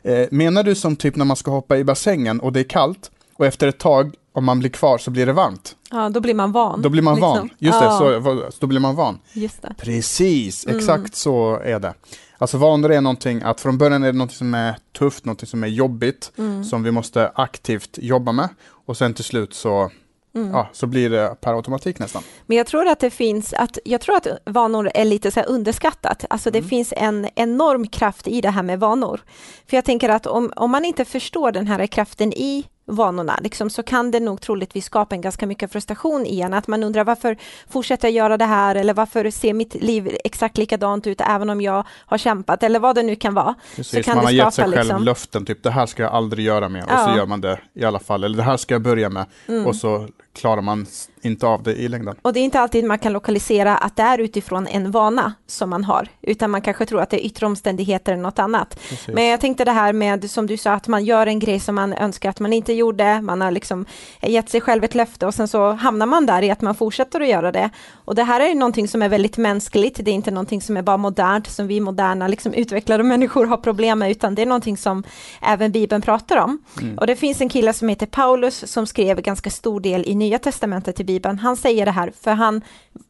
eh, 0.04 0.28
menar 0.32 0.64
du 0.64 0.76
som 0.76 0.96
typ 0.96 1.16
när 1.16 1.26
man 1.26 1.36
ska 1.38 1.52
hoppa 1.52 1.78
i 1.78 1.84
bassängen 1.84 2.40
och 2.40 2.54
det 2.54 2.60
är 2.60 2.64
kallt 2.64 3.12
och 3.38 3.46
efter 3.46 3.68
ett 3.68 3.80
tag, 3.80 4.16
om 4.34 4.46
man 4.46 4.60
blir 4.60 4.70
kvar 4.70 4.98
så 4.98 5.12
blir 5.12 5.26
det 5.26 5.34
varmt? 5.34 5.76
ja, 5.92 6.10
då 6.10 6.20
blir 6.20 6.34
man 6.34 6.52
van. 6.52 6.82
Då 6.82 6.90
blir 6.90 7.02
man 7.02 7.16
liksom. 7.16 7.30
van. 7.30 7.50
Just 7.60 7.82
ja, 7.82 8.10
det, 8.10 8.24
så, 8.24 8.52
då 8.60 8.68
blir 8.68 8.80
man 8.80 8.96
van. 8.96 9.20
Just 9.34 9.62
det. 9.62 9.76
Precis, 9.78 10.66
Mm. 10.66 10.78
exakt 10.78 11.16
så 11.16 11.60
är 11.64 11.80
det. 11.80 11.94
Alltså 12.38 12.58
vanor 12.58 12.92
är 12.92 13.02
någonting 13.02 13.42
att 13.42 13.62
från 13.62 13.78
början 13.78 14.04
är 14.04 14.08
det 14.12 14.18
någonting 14.18 14.38
som 14.38 14.54
är 14.54 14.76
tufft, 14.98 15.26
någonting 15.26 15.48
som 15.48 15.64
är 15.64 15.68
jobbigt, 15.68 16.32
Mm. 16.38 16.64
som 16.64 16.84
vi 16.84 16.92
måste 16.92 17.32
aktivt 17.36 17.98
jobba 18.02 18.32
med. 18.32 18.50
Och 18.86 18.98
sen 18.98 19.14
till 19.14 19.24
slut 19.24 19.54
så, 19.54 19.92
Mm. 20.36 20.50
ja, 20.52 20.70
så 20.74 20.88
blir 20.88 21.10
det 21.10 21.36
per 21.42 21.54
automatik 21.54 22.00
nästan. 22.00 22.24
Men 22.46 22.58
jag 22.58 22.68
tror 22.68 22.88
att 22.88 23.00
det 23.00 23.10
finns, 23.10 23.54
att, 23.54 23.78
jag 23.86 24.02
tror 24.02 24.16
att 24.18 24.28
vanor 24.46 24.92
är 24.96 25.06
lite 25.06 25.32
så 25.32 25.42
underskattat. 25.42 26.26
Alltså 26.30 26.52
det 26.52 26.58
Mm. 26.60 26.70
finns 26.70 26.94
en 26.98 27.28
enorm 27.36 27.88
kraft 27.88 28.28
i 28.28 28.42
det 28.42 28.50
här 28.50 28.64
med 28.64 28.80
vanor. 28.80 29.22
För 29.70 29.78
jag 29.78 29.86
tänker 29.86 30.10
att 30.10 30.28
om, 30.28 30.54
om 30.56 30.72
man 30.72 30.86
inte 30.86 31.06
förstår 31.06 31.52
den 31.52 31.68
här 31.68 31.88
kraften 31.88 32.34
i 32.34 32.66
vanorna, 32.88 33.40
liksom, 33.42 33.70
så 33.70 33.84
kan 33.84 34.12
det 34.12 34.20
nog 34.20 34.42
troligtvis 34.42 34.86
skapa 34.86 35.16
en 35.16 35.22
ganska 35.22 35.48
mycket 35.48 35.72
frustration 35.72 36.26
i 36.26 36.40
en. 36.42 36.54
Att 36.54 36.68
man 36.68 36.84
undrar 36.84 37.04
varför 37.04 37.38
fortsätter 37.70 38.08
jag 38.08 38.16
göra 38.16 38.38
det 38.38 38.46
här 38.46 38.76
eller 38.76 38.94
varför 38.94 39.30
ser 39.30 39.54
mitt 39.54 39.76
liv 39.76 40.18
exakt 40.24 40.58
likadant 40.58 41.08
ut 41.08 41.22
även 41.22 41.50
om 41.50 41.62
jag 41.62 41.84
har 42.06 42.18
kämpat 42.18 42.64
eller 42.64 42.80
vad 42.80 42.96
det 42.96 43.04
nu 43.04 43.16
kan 43.16 43.34
vara. 43.34 43.56
Precis, 43.76 44.06
kan 44.06 44.16
man 44.16 44.26
det 44.26 44.28
har 44.28 44.46
gett 44.46 44.54
sig 44.54 44.64
själv 44.64 44.76
liksom- 44.78 45.04
löften, 45.04 45.46
typ 45.46 45.64
det 45.64 45.72
här 45.72 45.86
ska 45.86 46.04
jag 46.04 46.12
aldrig 46.12 46.46
göra 46.46 46.70
mer. 46.70 46.84
Och 46.84 46.92
Ja. 46.92 47.08
så 47.12 47.18
gör 47.18 47.26
man 47.26 47.42
det 47.42 47.60
i 47.74 47.86
alla 47.86 48.00
fall. 48.00 48.24
Eller 48.24 48.38
det 48.38 48.44
här 48.44 48.58
ska 48.58 48.74
jag 48.76 48.82
börja 48.82 49.10
med. 49.10 49.26
Mm. 49.48 49.66
Och 49.68 49.76
så 49.76 50.08
klarar 50.36 50.62
man 50.62 50.86
inte 51.22 51.48
av 51.48 51.64
det 51.64 51.74
i 51.74 51.88
längden. 51.88 52.16
Och 52.22 52.34
det 52.34 52.40
är 52.40 52.44
inte 52.44 52.60
alltid 52.60 52.86
man 52.86 53.00
kan 53.00 53.14
lokalisera 53.14 53.78
att 53.78 53.96
det 53.96 54.04
är 54.04 54.18
utifrån 54.18 54.68
en 54.68 54.92
vana 54.92 55.34
som 55.48 55.70
man 55.70 55.84
har, 55.84 56.10
utan 56.22 56.52
man 56.52 56.62
kanske 56.62 56.86
tror 56.86 57.02
att 57.02 57.10
det 57.10 57.26
är 57.26 57.26
yttre 57.26 57.46
omständigheter 57.46 58.14
eller 58.14 58.24
något 58.24 58.40
annat. 58.40 58.80
Precis. 58.90 59.16
Men 59.16 59.26
jag 59.26 59.42
tänkte 59.42 59.66
det 59.66 59.72
här 59.72 59.94
med, 59.94 60.32
som 60.32 60.48
du 60.48 60.58
sa, 60.58 60.72
att 60.72 60.88
man 60.88 61.06
gör 61.06 61.28
en 61.28 61.40
grej 61.40 61.60
som 61.60 61.76
man 61.76 61.94
önskar 61.94 62.30
att 62.30 62.40
man 62.40 62.54
inte 62.54 62.74
gjorde, 62.74 63.22
man 63.22 63.42
har 63.42 63.52
liksom 63.52 63.86
gett 64.22 64.50
sig 64.50 64.62
själv 64.62 64.84
ett 64.84 64.96
löfte 64.96 65.26
och 65.26 65.34
sen 65.34 65.48
så 65.48 65.72
hamnar 65.72 66.06
man 66.06 66.26
där 66.26 66.42
i 66.42 66.52
att 66.52 66.62
man 66.62 66.76
fortsätter 66.76 67.22
att 67.22 67.28
göra 67.28 67.52
det. 67.52 67.70
Och 67.92 68.16
det 68.16 68.24
här 68.24 68.40
är 68.40 68.48
ju 68.48 68.56
någonting 68.56 68.88
som 68.88 69.02
är 69.02 69.10
väldigt 69.10 69.38
mänskligt, 69.38 70.00
det 70.06 70.12
är 70.12 70.16
inte 70.16 70.32
någonting 70.32 70.62
som 70.62 70.78
är 70.78 70.82
bara 70.82 70.98
modernt, 70.98 71.48
som 71.48 71.68
vi 71.68 71.80
moderna 71.80 72.28
liksom 72.28 72.54
utvecklade 72.54 73.04
människor 73.04 73.46
har 73.46 73.58
problem 73.58 74.00
med, 74.00 74.12
utan 74.12 74.36
det 74.36 74.42
är 74.42 74.46
någonting 74.46 74.78
som 74.78 75.04
även 75.42 75.72
Bibeln 75.72 76.02
pratar 76.02 76.38
om. 76.38 76.60
Mm. 76.82 76.98
Och 76.98 77.08
det 77.08 77.16
finns 77.16 77.42
en 77.42 77.50
kille 77.50 77.74
som 77.74 77.90
heter 77.90 78.06
Paulus 78.06 78.72
som 78.72 78.88
skrev 78.88 79.22
ganska 79.22 79.50
stor 79.50 79.80
del 79.80 80.04
i 80.08 80.16
Nya 80.26 80.40
Testamentet 80.40 81.00
i 81.00 81.04
Bibeln. 81.04 81.40
Han 81.40 81.58
säger 81.58 81.86
det 81.86 81.92
här 81.92 82.12
för 82.22 82.32
han 82.32 82.62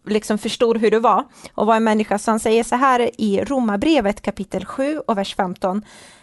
liksom 0.06 0.38
förstod 0.38 0.78
hur 0.78 0.92
det 0.92 1.00
var 1.00 1.24
och 1.54 1.66
var 1.66 1.76
en 1.76 1.84
människa. 1.84 2.18
Så 2.20 2.32
han 2.32 2.40
säger 2.40 2.64
så 2.64 2.76
här 2.76 3.10
i 3.18 3.44
Romarbrevet 3.44 4.22
kapitel 4.22 4.66
7 4.66 5.00
och 5.00 5.18
vers 5.18 5.36
15. 5.36 5.82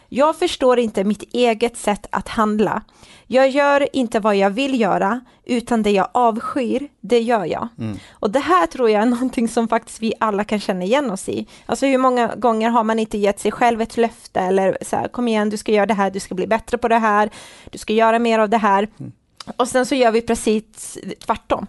Jag 0.08 0.36
förstår 0.36 0.78
inte 0.78 1.04
mitt 1.04 1.34
eget 1.34 1.76
sätt 1.76 2.06
att 2.10 2.28
handla. 2.28 2.82
Jag 3.26 3.48
gör 3.50 3.96
inte 3.96 4.20
vad 4.20 4.36
jag 4.36 4.50
vill 4.50 4.80
göra, 4.80 5.20
utan 5.44 5.82
det 5.82 5.90
jag 5.90 6.08
avskyr, 6.14 6.88
det 7.00 7.20
gör 7.20 7.44
jag. 7.44 7.68
Mm. 7.78 7.98
Och 8.12 8.30
det 8.30 8.38
här 8.38 8.66
tror 8.66 8.90
jag 8.90 9.02
är 9.02 9.06
någonting 9.06 9.48
som 9.48 9.68
faktiskt 9.68 10.00
vi 10.00 10.14
alla 10.20 10.44
kan 10.44 10.60
känna 10.60 10.84
igen 10.84 11.10
oss 11.10 11.28
i. 11.28 11.46
Alltså 11.66 11.86
hur 11.86 11.98
många 11.98 12.34
gånger 12.34 12.70
har 12.70 12.84
man 12.84 12.98
inte 12.98 13.18
gett 13.18 13.40
sig 13.40 13.52
själv 13.52 13.80
ett 13.80 13.96
löfte 13.96 14.40
eller 14.40 14.78
så 14.80 14.96
här, 14.96 15.08
kom 15.08 15.28
igen, 15.28 15.50
du 15.50 15.56
ska 15.56 15.72
göra 15.72 15.86
det 15.86 15.94
här, 15.94 16.10
du 16.10 16.20
ska 16.20 16.34
bli 16.34 16.46
bättre 16.46 16.78
på 16.78 16.88
det 16.88 16.98
här, 16.98 17.30
du 17.70 17.78
ska 17.78 17.92
göra 17.92 18.18
mer 18.18 18.38
av 18.38 18.48
det 18.48 18.58
här. 18.58 18.88
Mm. 19.00 19.12
Och 19.56 19.68
sen 19.68 19.86
så 19.86 19.94
gör 19.94 20.12
vi 20.12 20.22
precis 20.22 20.98
tvärtom. 21.26 21.66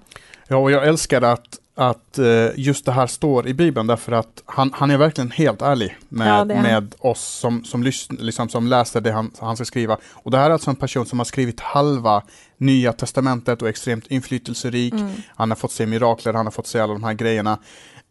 Ja, 0.47 0.57
och 0.57 0.71
jag 0.71 0.87
älskar 0.87 1.21
att 1.21 1.59
att 1.75 2.17
eh, 2.17 2.47
just 2.55 2.85
det 2.85 2.91
här 2.91 3.07
står 3.07 3.47
i 3.47 3.53
Bibeln 3.53 3.87
därför 3.87 4.11
att 4.11 4.43
han, 4.45 4.71
han 4.73 4.91
är 4.91 4.97
verkligen 4.97 5.31
helt 5.31 5.61
ärlig 5.61 5.97
med, 6.09 6.27
Ja, 6.27 6.55
är 6.55 6.61
med 6.61 6.95
oss 6.99 7.21
som, 7.21 7.63
som, 7.63 7.83
lysn, 7.83 8.15
liksom, 8.19 8.49
som 8.49 8.67
läser 8.67 9.01
det 9.01 9.11
han, 9.11 9.31
han 9.39 9.55
ska 9.55 9.65
skriva. 9.65 9.97
Och 10.13 10.31
det 10.31 10.37
här 10.37 10.45
är 10.45 10.53
alltså 10.53 10.69
en 10.69 10.75
person 10.75 11.05
som 11.05 11.19
har 11.19 11.25
skrivit 11.25 11.59
halva 11.59 12.23
Nya 12.57 12.93
Testamentet 12.93 13.61
och 13.61 13.67
är 13.67 13.69
extremt 13.69 14.07
inflytelserik. 14.07 14.93
Mm. 14.93 15.11
Han 15.27 15.51
har 15.51 15.55
fått 15.55 15.71
se 15.71 15.85
mirakler, 15.85 16.33
han 16.33 16.45
har 16.45 16.51
fått 16.51 16.67
se 16.67 16.79
alla 16.79 16.93
de 16.93 17.03
här 17.03 17.13
grejerna. 17.13 17.59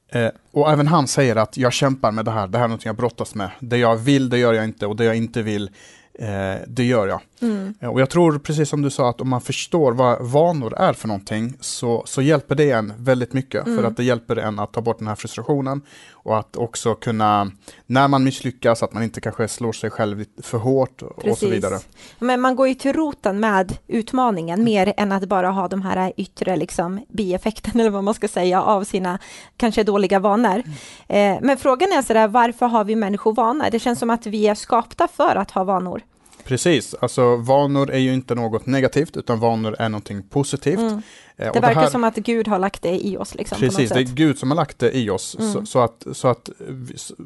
Eh, 0.09 0.28
och 0.52 0.71
även 0.71 0.87
han 0.87 1.09
säger 1.09 1.37
att 1.37 1.57
jag 1.57 1.73
kämpar 1.73 2.12
med 2.12 2.25
det 2.25 2.31
här, 2.31 2.47
det 2.47 2.59
här 2.59 2.64
är 2.64 2.69
något 2.69 2.85
jag 2.85 2.97
brottas 2.97 3.35
med. 3.35 3.50
Det 3.61 3.76
jag 3.76 3.97
vill, 3.97 4.28
det 4.28 4.38
gör 4.38 4.52
jag 4.52 4.64
inte 4.64 4.87
och 4.87 4.97
det 4.97 5.04
jag 5.04 5.16
inte 5.16 5.42
vill, 5.42 5.71
eh, 6.19 6.54
det 6.66 6.85
gör 6.85 7.07
jag. 7.07 7.21
Mm. 7.42 7.75
Eh, 7.80 7.88
Och 7.88 8.00
jag 8.00 8.11
tror, 8.11 8.38
precis 8.38 8.68
som 8.68 8.82
du 8.82 8.90
sa, 8.90 9.11
att 9.11 9.20
om 9.20 9.28
man 9.28 9.40
förstår 9.40 9.92
vad 9.92 10.20
vanor 10.26 10.75
är 10.78 10.92
för 10.92 11.08
någonting 11.08 11.54
så, 11.61 12.02
så 12.06 12.22
hjälper 12.22 12.54
det 12.54 12.70
en 12.70 12.92
väldigt 12.99 13.32
mycket. 13.32 13.66
Mm. 13.66 13.78
För 13.78 13.84
att 13.88 13.96
det 13.96 14.04
hjälper 14.04 14.37
en 14.37 14.58
att 14.58 14.72
ta 14.72 14.80
bort 14.80 14.99
den 14.99 15.08
här 15.08 15.14
frustrationen 15.14 15.82
och 16.12 16.38
att 16.38 16.56
också 16.56 16.94
kunna, 16.94 17.50
när 17.87 18.08
man 18.08 18.25
misslyckas, 18.25 18.82
att 18.82 18.92
man 18.92 19.02
inte 19.02 19.20
kanske 19.20 19.49
slår 19.49 19.72
sig 19.72 19.90
själv 19.90 20.25
för 20.42 20.58
hårt 20.58 21.02
och 21.02 21.38
så 21.38 21.49
vidare. 21.49 21.78
Men 22.18 22.40
man 22.40 22.56
går 22.56 22.68
ju 22.68 22.75
till 22.75 22.92
roten 22.92 23.40
med 23.40 23.78
utmaningen 23.87 24.64
mer 24.64 24.94
än 24.96 25.12
att 25.12 25.25
bara 25.25 25.50
ha 25.50 25.68
de 25.68 25.82
här 25.82 26.12
yttre 26.16 26.56
liksom, 26.56 27.00
bieffekterna 27.08 27.80
eller 27.80 27.90
vad 27.90 28.04
man 28.04 28.14
ska 28.14 28.28
säga 28.28 28.62
av 28.62 28.84
sina 28.84 29.18
kanske 29.56 29.84
dåliga 29.84 30.18
vanor. 30.18 30.62
Eh, 31.08 31.37
men 31.42 31.56
frågan 31.56 31.92
är 31.92 32.02
sådär, 32.02 32.28
varför 32.28 32.66
har 32.66 32.84
vi 32.84 32.96
människor 32.96 33.34
vanor? 33.34 33.66
Det 33.70 33.78
känns 33.78 33.99
som 33.99 34.11
att 34.11 34.26
vi 34.26 34.49
är 34.49 34.54
skapta 34.54 35.08
för 35.08 35.37
att 35.37 35.50
ha 35.50 35.64
vanor. 35.64 36.02
Precis, 36.52 36.94
alltså 37.00 37.37
vanor 37.37 37.90
är 37.90 37.99
ju 37.99 38.14
inte 38.14 38.35
något 38.35 38.66
negativt 38.66 39.16
utan 39.16 39.40
vanor 39.40 39.76
är 39.78 39.88
någonting 39.88 40.23
positivt. 40.23 40.78
Mm. 40.78 41.02
Eh, 41.37 41.49
och 41.49 41.54
Det 41.54 41.61
verkar 41.61 41.80
här- 41.80 41.88
som 41.88 42.04
att 42.04 42.16
Gud 42.16 42.49
har 42.49 42.59
lagt 42.59 42.82
det 42.82 43.06
i 43.06 43.16
oss. 43.16 43.35
Liksom, 43.35 43.59
Precis, 43.59 43.90
det 43.90 44.00
är. 44.00 44.04
Gud 44.04 44.38
som 44.38 44.50
har 44.50 44.56
lagt 44.56 44.78
det 44.78 44.97
i 44.97 45.11
oss. 45.11 45.37
Mm. 45.38 45.52
Så, 45.52 45.66
så 45.66 45.78
att, 45.78 46.06
så 46.12 46.28
att, 46.28 46.50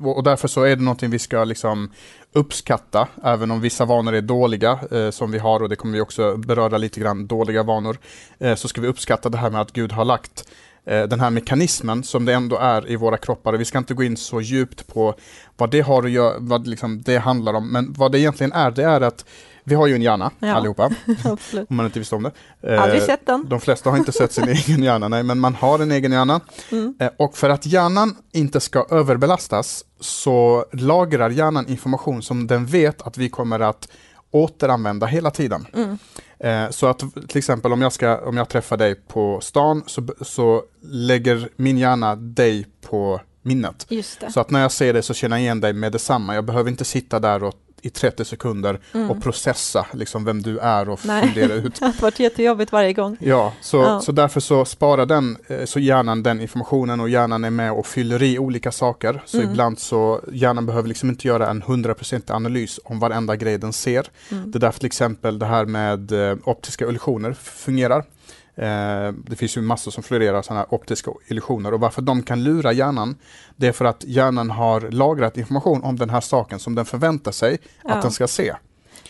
och 0.03 0.23
därför 0.23 0.49
så 0.49 0.63
är 0.63 0.77
det 0.77 0.83
någonting 0.83 1.11
vi 1.11 1.19
ska 1.19 1.45
liksom 1.45 1.91
uppskatta, 2.33 3.09
även 3.25 3.51
om 3.51 3.61
vissa 3.61 3.85
vanor 3.85 4.15
är 4.15 4.21
dåliga, 4.21 4.79
eh, 4.91 5.11
som 5.11 5.31
vi 5.31 5.39
har, 5.39 5.63
och 5.63 5.69
det 5.69 5.77
kommer 5.77 5.95
vi 5.95 6.01
också 6.01 6.37
beröra 6.37 6.79
lite 6.79 7.01
grann, 7.01 7.27
dåliga 7.27 7.63
vanor, 7.63 7.99
eh, 8.39 8.55
så 8.55 8.69
ska 8.69 8.81
vi 8.81 8.89
uppskatta 8.89 9.29
det 9.29 9.39
här 9.39 9.51
med 9.51 9.61
att 9.61 9.73
Gud 9.73 9.93
har 9.93 10.05
lagt 10.05 10.49
den 10.87 11.21
här 11.21 11.31
mekanismen 11.31 12.05
som 12.05 12.25
det 12.25 12.35
ändå 12.35 12.57
är 12.59 12.91
i 12.91 12.97
våra 12.97 13.17
kroppar. 13.17 13.53
Vi 13.53 13.65
ska 13.65 13.79
inte 13.79 13.95
gå 13.95 14.03
in 14.03 14.17
så 14.17 14.41
djupt 14.41 14.87
på 14.87 15.15
vad 15.57 15.71
det 15.71 15.81
har 15.81 16.03
att 16.03 16.11
göra, 16.11 16.35
vad 16.39 16.67
liksom 16.67 17.03
det 17.03 17.17
handlar 17.19 17.55
om, 17.55 17.69
men 17.73 17.93
vad 17.93 18.13
det 18.13 18.19
egentligen 18.21 18.53
är, 18.53 18.71
det 18.71 18.83
är 18.85 19.01
att 19.01 19.25
vi 19.65 19.75
har 19.75 19.87
ju 19.87 19.95
en 19.95 20.03
hjärna 20.03 20.31
Ja. 20.39 20.55
allihopa, 20.55 20.91
om 21.69 21.77
man 21.77 21.87
inte 21.87 21.99
visste 21.99 22.15
om 22.15 22.23
det. 22.23 22.31
Eh, 22.75 22.83
Aldrig 22.83 23.03
sett 23.03 23.27
den. 23.27 23.47
de 23.49 23.61
flesta 23.61 23.91
har 23.91 23.97
inte 23.97 24.13
sett 24.13 24.33
sin 24.33 24.49
egen 24.49 24.83
hjärna, 24.83 25.09
nej, 25.09 25.23
men 25.23 25.39
man 25.39 25.55
har 25.55 25.79
en 25.79 25.93
egen 25.93 26.13
hjärna. 26.13 26.41
Mm. 26.73 26.95
Eh, 27.01 27.11
Och 27.17 27.37
för 27.37 27.51
att 27.51 27.67
hjärnan 27.67 28.17
inte 28.33 28.61
ska 28.61 28.87
överbelastas 28.91 29.85
så 30.01 30.65
lagrar 30.73 31.31
hjärnan 31.31 31.69
information 31.69 32.23
som 32.23 32.47
den 32.47 32.67
vet 32.67 33.03
att 33.03 33.19
vi 33.19 33.29
kommer 33.29 33.61
att 33.61 33.89
återanvända 34.31 35.07
hela 35.07 35.31
tiden. 35.31 35.67
Mm. 35.75 35.99
Eh, 36.39 36.71
Så 36.71 36.87
att 36.87 36.99
till 37.29 37.39
exempel 37.39 37.73
om 37.73 37.83
jag, 37.83 37.93
ska, 37.93 38.19
om 38.19 38.37
jag 38.37 38.49
träffar 38.49 38.77
dig 38.77 38.95
på 38.95 39.41
stan 39.41 39.83
så, 39.87 40.07
så 40.21 40.63
lägger 40.83 41.49
min 41.57 41.79
hjärna 41.79 42.17
dig 42.17 42.67
på 42.89 43.21
minnet. 43.43 43.87
Så 44.31 44.41
att 44.41 44.51
när 44.51 44.61
jag 44.63 44.73
ser 44.73 44.93
dig 44.93 45.03
så 45.03 45.15
känner 45.15 45.37
jag 45.37 45.43
igen 45.43 45.61
dig 45.61 45.73
med 45.73 45.93
detsamma. 45.93 46.35
Jag 46.35 46.45
behöver 46.45 46.71
inte 46.71 46.85
sitta 46.85 47.19
där 47.19 47.43
och, 47.43 47.55
i 47.83 47.91
30 47.91 48.25
sekunder 48.25 48.81
Mm. 48.95 49.11
och 49.11 49.23
processa 49.23 49.87
liksom 49.93 50.25
vem 50.25 50.43
du 50.43 50.59
är 50.59 50.89
och 50.89 51.01
Nej. 51.07 51.29
fundera 51.29 51.55
ut 51.55 51.75
Det 51.81 51.85
har 51.87 52.03
varit 52.03 52.21
jättejobbigt 52.21 52.73
varje 52.73 52.93
gång. 52.93 53.17
Ja, 53.21 53.53
så, 53.61 53.77
Ja. 53.77 54.01
så 54.01 54.13
därför 54.13 54.41
så 54.41 54.65
sparar 54.65 55.07
den, 55.07 55.37
eh, 55.47 55.65
så 55.65 55.81
hjärnan 55.81 56.23
den 56.23 56.41
informationen 56.41 57.01
och 57.01 57.09
hjärnan 57.09 57.45
är 57.45 57.51
med 57.51 57.73
och 57.73 57.87
fyller 57.87 58.23
i 58.23 58.39
olika 58.39 58.73
saker. 58.73 59.23
Så 59.27 59.37
Mm. 59.39 59.51
ibland 59.51 59.79
så, 59.79 60.21
hjärnan 60.33 60.67
behöver 60.67 60.89
liksom 60.89 61.09
inte 61.09 61.29
göra 61.29 61.49
en 61.51 61.63
100% 61.63 62.31
analys 62.31 62.81
om 62.85 62.99
varenda 62.99 63.37
grej 63.37 63.59
den 63.59 63.73
ser. 63.73 64.07
Mm. 64.31 64.51
Det 64.51 64.59
är 64.59 64.61
därför 64.61 64.79
till 64.81 64.87
exempel 64.87 65.39
det 65.39 65.47
här 65.47 65.65
med 65.65 66.13
eh, 66.31 66.37
optiska 66.45 66.89
illusioner 66.89 67.33
fungerar. 67.43 68.05
Eh, 68.57 69.13
det 69.27 69.37
finns 69.37 69.57
ju 69.57 69.61
massor 69.61 69.91
som 69.91 70.03
florerar 70.03 70.43
sådana 70.43 70.61
här 70.61 70.75
optiska 70.75 71.11
illusioner 71.29 71.75
och 71.75 71.81
varför 71.81 72.03
de 72.03 72.23
kan 72.23 72.45
lura 72.45 72.73
hjärnan 72.73 73.17
det 73.57 73.67
är 73.67 73.73
för 73.73 73.85
att 73.85 74.05
hjärnan 74.05 74.51
har 74.51 74.81
lagrat 74.81 75.37
information 75.37 75.83
om 75.85 75.97
den 75.97 76.11
här 76.11 76.21
saken 76.21 76.59
som 76.59 76.75
den 76.75 76.85
förväntar 76.85 77.33
sig 77.33 77.59
Ja. 77.85 77.91
att 77.91 78.03
den 78.03 78.11
ska 78.11 78.27
se. 78.29 78.55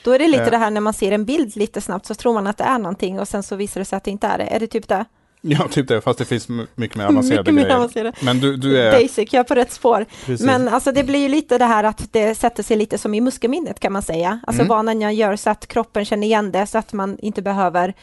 Då 0.04 0.12
är 0.12 0.18
det 0.18 0.28
lite 0.28 0.42
Eh. 0.44 0.50
det 0.50 0.56
här 0.58 0.70
när 0.70 0.80
man 0.80 0.92
ser 0.92 1.12
en 1.12 1.24
bild 1.24 1.56
lite 1.56 1.80
snabbt 1.80 2.06
så 2.06 2.14
tror 2.14 2.34
man 2.34 2.46
att 2.46 2.58
det 2.58 2.64
är 2.64 2.78
någonting 2.78 3.20
och 3.20 3.28
sen 3.28 3.42
så 3.42 3.56
visar 3.56 3.80
det 3.80 3.84
sig 3.84 3.96
att 3.96 4.04
det 4.04 4.10
inte 4.10 4.26
är 4.26 4.38
det. 4.38 4.44
Är 4.44 4.60
det 4.60 4.66
typ 4.66 4.88
det? 4.88 5.04
Ja, 5.40 5.68
typ 5.70 5.88
det, 5.88 6.00
fast 6.00 6.18
det 6.18 6.24
finns 6.24 6.48
mycket 6.74 6.96
mer 6.96 7.04
avancerade 7.06 7.42
Mycket 7.42 7.54
mer 7.54 7.62
grejer. 7.62 7.76
avancerat. 7.76 8.22
Men 8.22 8.40
du, 8.40 8.56
du 8.56 8.78
är... 8.82 8.92
Basic, 9.02 9.32
jag 9.32 9.40
är 9.40 9.44
på 9.44 9.54
rätt 9.54 9.72
spår. 9.72 10.06
Precis. 10.26 10.46
Men 10.46 10.68
alltså 10.68 10.92
det 10.92 11.04
blir 11.04 11.18
ju 11.18 11.28
lite 11.28 11.58
det 11.58 11.64
här 11.64 11.84
att 11.84 12.12
det 12.12 12.34
sätter 12.34 12.62
sig 12.62 12.76
lite 12.76 12.98
som 12.98 13.14
i 13.14 13.20
muskelminnet 13.20 13.80
kan 13.80 13.92
man 13.92 14.02
säga. 14.02 14.40
Alltså 14.46 14.62
Mm. 14.62 14.68
vanan 14.68 15.00
jag 15.00 15.14
gör 15.14 15.36
så 15.36 15.50
att 15.50 15.66
kroppen 15.66 16.04
känner 16.04 16.26
igen 16.26 16.52
det 16.52 16.66
så 16.66 16.78
att 16.78 16.92
man 16.92 17.18
inte 17.18 17.42
behöver 17.42 17.94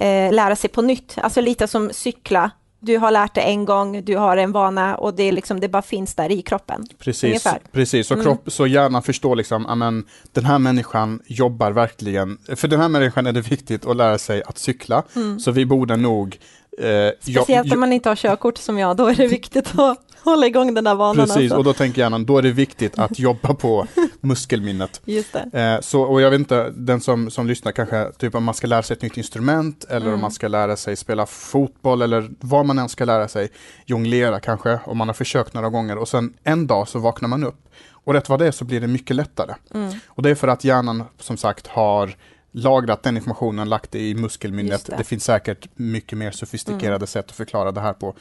eh, 0.00 0.32
lära 0.32 0.56
sig 0.56 0.70
på 0.70 0.82
nytt. 0.82 1.14
Alltså 1.22 1.40
lite 1.40 1.66
som 1.66 1.90
cykla. 1.92 2.50
Du 2.84 2.98
har 2.98 3.10
lärt 3.10 3.34
det 3.34 3.40
en 3.40 3.64
gång, 3.64 4.04
du 4.04 4.16
har 4.16 4.36
en 4.36 4.52
vana 4.52 4.94
och 4.96 5.14
det, 5.14 5.22
är 5.22 5.32
liksom, 5.32 5.60
det 5.60 5.68
bara 5.68 5.82
finns 5.82 6.14
där 6.14 6.32
i 6.32 6.42
kroppen. 6.42 6.84
Precis, 6.98 7.24
Ungefär. 7.24 7.58
precis. 7.72 8.06
Så, 8.06 8.14
Mm. 8.14 8.24
kropp, 8.24 8.42
så 8.52 8.66
hjärnan 8.66 9.02
förstår 9.02 9.36
liksom, 9.36 9.66
amen, 9.66 10.04
den 10.32 10.44
här 10.44 10.58
människan 10.58 11.20
jobbar 11.26 11.70
verkligen, 11.72 12.38
för 12.56 12.68
den 12.68 12.80
här 12.80 12.88
människan 12.88 13.26
är 13.26 13.32
det 13.32 13.40
viktigt 13.40 13.86
att 13.86 13.96
lära 13.96 14.18
sig 14.18 14.42
att 14.42 14.58
cykla, 14.58 15.02
så 15.40 15.50
vi 15.50 15.66
borde 15.66 15.96
nog 15.96 16.38
eh, 16.78 16.86
Mm. 16.88 17.12
Speciellt 17.20 17.72
om 17.72 17.80
man 17.80 17.92
inte 17.92 18.08
har 18.08 18.16
körkort 18.16 18.58
som 18.58 18.78
jag, 18.78 18.96
då 18.96 19.06
är 19.06 19.14
det 19.14 19.26
viktigt 19.26 19.78
att 19.78 19.98
hålla 20.30 20.46
igång 20.46 20.74
den 20.74 20.84
där 20.84 20.94
vanan. 20.94 21.16
Precis, 21.26 21.36
alltså. 21.36 21.56
och 21.56 21.64
då 21.64 21.72
tänker 21.72 22.02
hjärnan, 22.02 22.24
då 22.24 22.38
är 22.38 22.42
det 22.42 22.50
viktigt 22.50 22.98
att 22.98 23.18
jobba 23.18 23.54
på 23.54 23.86
muskelminnet. 24.20 25.00
Just 25.04 25.32
det. 25.32 25.60
Eh, 25.60 25.80
så, 25.80 26.02
och 26.02 26.20
jag 26.20 26.30
vet 26.30 26.38
inte, 26.38 26.72
den 26.76 27.00
som, 27.00 27.30
som 27.30 27.46
lyssnar 27.46 27.72
kanske, 27.72 28.12
typ 28.18 28.34
om 28.34 28.44
man 28.44 28.54
ska 28.54 28.66
lära 28.66 28.82
sig 28.82 28.96
ett 28.96 29.02
nytt 29.02 29.16
instrument 29.16 29.84
eller 29.84 30.06
Mm. 30.06 30.14
om 30.14 30.20
man 30.20 30.30
ska 30.32 30.48
lära 30.48 30.76
sig 30.76 30.96
spela 30.96 31.26
fotboll 31.26 32.02
eller 32.02 32.30
vad 32.40 32.66
man 32.66 32.78
än 32.78 32.88
ska 32.88 33.04
lära 33.04 33.28
sig, 33.28 33.48
jonglera 33.86 34.40
kanske, 34.40 34.78
om 34.84 34.98
man 34.98 35.08
har 35.08 35.14
försökt 35.14 35.54
några 35.54 35.68
gånger 35.68 35.98
och 35.98 36.08
sen 36.08 36.34
en 36.44 36.66
dag 36.66 36.88
så 36.88 36.98
vaknar 36.98 37.28
man 37.28 37.44
upp 37.44 37.68
och 38.04 38.14
rätt 38.14 38.28
vad 38.28 38.38
det 38.38 38.46
är 38.46 38.50
så 38.52 38.64
blir 38.64 38.80
det 38.80 38.86
mycket 38.86 39.16
lättare. 39.16 39.54
Mm. 39.74 39.92
Och 40.06 40.22
det 40.22 40.30
är 40.30 40.34
för 40.34 40.48
att 40.48 40.64
hjärnan 40.64 41.04
som 41.18 41.36
sagt 41.36 41.66
har 41.66 42.14
lagrat 42.52 43.02
den 43.02 43.16
informationen, 43.16 43.68
lagt 43.68 43.90
det 43.90 43.98
i 43.98 44.14
muskelminnet. 44.14 44.86
det. 44.86 44.94
Det. 44.98 45.04
finns 45.04 45.24
säkert 45.24 45.68
mycket 45.74 46.18
mer 46.18 46.30
sofistikerade 46.30 47.06
sätt 47.06 47.24
att 47.28 47.36
förklara 47.36 47.72
det 47.72 47.80
här 47.80 47.92
på. 47.92 48.14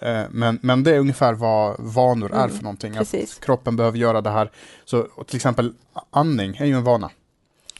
Eh, 0.00 0.22
Men, 0.30 0.58
men 0.62 0.82
det 0.82 0.94
är 0.94 0.98
ungefär 0.98 1.32
vad 1.34 1.76
vanor 1.78 2.32
är 2.32 2.44
Mm, 2.44 2.56
för 2.56 2.62
någonting. 2.62 2.94
precis. 2.94 3.36
Att 3.38 3.44
kroppen 3.44 3.76
behöver 3.76 3.98
göra 3.98 4.20
det 4.20 4.30
här. 4.30 4.50
Så 4.84 5.02
till 5.26 5.36
exempel 5.36 5.72
andning 6.10 6.56
är 6.56 6.66
ju 6.66 6.72
en 6.76 6.84
vana. 6.84 7.10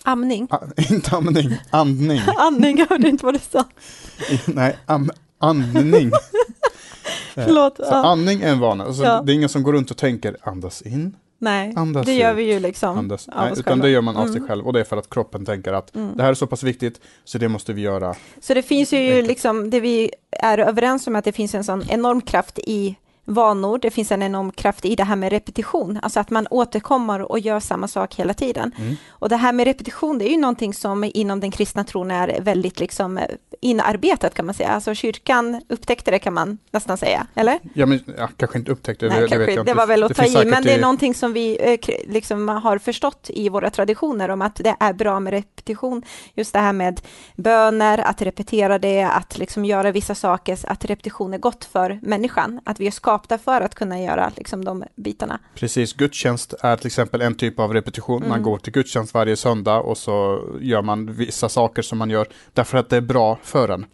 Amning. 0.03 0.49
A, 0.51 0.59
inte 0.91 1.17
amning, 1.17 1.57
andning. 1.71 2.21
Andning, 2.39 2.79
jag 2.79 2.87
hörde 2.87 3.09
inte 3.09 3.25
vad 3.25 3.35
du 3.35 3.39
sa. 3.51 3.65
Nej, 4.47 4.79
am, 4.87 5.11
andning. 5.39 6.11
Förlåt. 7.35 7.77
Så 7.77 7.83
Ja. 7.91 8.07
andning 8.07 8.43
är 8.43 8.49
en 8.53 8.59
vana. 8.59 8.85
Alltså, 8.85 9.03
Ja. 9.03 9.23
Det 9.23 9.33
är 9.33 9.35
ingen 9.35 9.49
som 9.49 9.63
går 9.63 9.73
runt 9.73 9.91
och 9.91 9.97
tänker 9.97 10.37
andas 10.43 10.83
in, 10.83 11.17
Nej, 11.39 11.73
andas 11.77 12.07
det 12.07 12.13
gör 12.15 12.33
ut. 12.33 12.39
vi 12.39 12.53
ju 12.53 12.61
liksom 12.61 12.99
andas. 12.99 13.29
Nej, 13.29 13.53
utan 13.53 13.63
själva. 13.65 13.85
det 13.85 13.91
gör 13.91 14.01
man 14.01 14.17
av 14.17 14.27
sig 14.27 14.37
Mm. 14.37 14.49
själv 14.49 14.67
och 14.67 14.73
det 14.73 14.81
är 14.81 14.85
för 14.85 14.97
att 14.97 15.11
kroppen 15.11 15.45
tänker 15.45 15.73
att 15.73 15.95
Mm. 15.97 16.17
det 16.17 16.23
här 16.23 16.31
är 16.31 16.35
så 16.35 16.47
pass 16.47 16.63
viktigt 16.63 17.01
så 17.25 17.39
det 17.39 17.49
måste 17.49 17.73
vi 17.73 17.81
göra. 17.83 18.15
Så 18.41 18.55
det 18.55 18.63
finns 18.63 18.93
ju 18.93 18.97
Enkelt. 19.11 19.29
liksom, 19.29 19.71
det 19.71 19.81
vi 19.81 20.11
är 20.31 20.59
överens 20.59 21.07
om 21.07 21.17
att 21.17 21.25
det 21.25 21.33
finns 21.33 21.55
en 21.55 21.65
sån 21.65 21.83
enorm 21.89 22.21
kraft 22.21 22.59
i 22.59 22.97
vanor, 23.29 23.79
det 23.79 23.91
finns 23.91 24.13
en 24.13 24.23
enorm 24.23 24.53
kraft 24.53 24.85
i 24.85 24.95
det 24.95 25.05
här 25.05 25.17
med 25.17 25.33
repetition, 25.33 25.99
alltså 26.03 26.21
att 26.21 26.31
man 26.31 26.47
återkommer 26.51 27.33
och 27.33 27.39
gör 27.39 27.61
samma 27.61 27.89
sak 27.89 28.15
hela 28.15 28.35
tiden. 28.35 28.73
Mm. 28.79 28.97
Och 29.09 29.29
det 29.29 29.37
här 29.37 29.53
med 29.53 29.65
repetition, 29.67 30.19
det 30.19 30.29
är 30.29 30.31
ju 30.31 30.37
någonting 30.41 30.75
som 30.75 31.11
inom 31.15 31.41
den 31.41 31.51
kristna 31.51 31.85
tron 31.85 32.11
är 32.11 32.41
väldigt 32.41 32.81
liksom 32.81 33.19
eh, 33.19 33.25
inarbetat 33.61 34.35
kan 34.35 34.47
man 34.47 34.55
säga. 34.55 34.69
Alltså 34.69 34.95
kyrkan 34.95 35.63
upptäckte 35.69 36.11
det 36.11 36.19
kan 36.19 36.35
man 36.35 36.59
nästan 36.71 36.99
säga, 36.99 37.27
eller? 37.35 37.59
Ja, 37.75 37.87
men 37.87 38.01
jag 38.19 38.29
kanske 38.37 38.59
inte 38.59 38.73
upptäckte 38.73 39.07
det, 39.07 39.11
Nej, 39.13 39.21
det, 39.21 39.29
kanske, 39.29 39.47
vet 39.47 39.55
jag 39.57 39.67
det 39.67 39.71
inte. 39.71 39.79
var 39.79 39.87
väl 39.87 40.03
att 40.03 40.15
ta 40.17 40.25
i, 40.25 40.45
men 40.45 40.63
det 40.63 40.73
är 40.73 40.79
i- 40.79 40.81
någonting 40.81 41.15
som 41.15 41.33
vi 41.33 41.59
eh, 41.75 41.95
liksom 42.13 42.49
har 42.49 42.79
förstått 42.79 43.31
i 43.35 43.49
våra 43.49 43.71
traditioner 43.71 44.29
om 44.29 44.43
att 44.43 44.55
det 44.57 44.77
är 44.81 44.93
bra 44.93 45.21
med 45.21 45.33
repetition. 45.33 46.03
Just 46.35 46.53
det 46.53 46.59
här 46.59 46.73
med 46.73 47.01
böner, 47.37 47.99
att 47.99 48.23
repetera 48.23 48.79
det, 48.79 49.03
att 49.03 49.39
liksom 49.39 49.65
göra 49.65 49.93
vissa 49.93 50.15
saker, 50.15 50.59
att 50.67 50.85
repetition 50.85 51.35
är 51.35 51.39
gott 51.39 51.65
för 51.65 51.99
människan, 52.03 52.61
att 52.65 52.81
vi 52.81 52.87
är 52.87 52.91
skapta 53.17 53.39
för 53.39 53.61
att 53.61 53.75
kunna 53.75 54.01
göra 54.01 54.33
liksom 54.37 54.65
de 54.65 54.85
bitarna. 54.97 55.39
Precis, 55.55 55.93
gudstjänst 55.93 56.55
är 56.61 56.77
till 56.77 56.87
exempel 56.87 57.21
en 57.23 57.35
typ 57.35 57.59
av 57.61 57.73
repetition. 57.73 58.21
Man 58.21 58.31
Mm. 58.31 58.43
går 58.43 58.59
till 58.59 58.73
gudstjänst 58.73 59.15
varje 59.15 59.37
söndag 59.37 59.77
och 59.81 59.99
så 59.99 60.41
gör 60.61 60.83
man 60.83 61.13
vissa 61.13 61.49
saker 61.49 61.83
som 61.83 61.99
man 61.99 62.11
gör 62.11 62.27
därför 62.55 62.79
att 62.79 62.89
det 62.91 62.97
är 62.97 63.01
bra 63.01 63.39
för 63.43 63.69
en. 63.69 63.87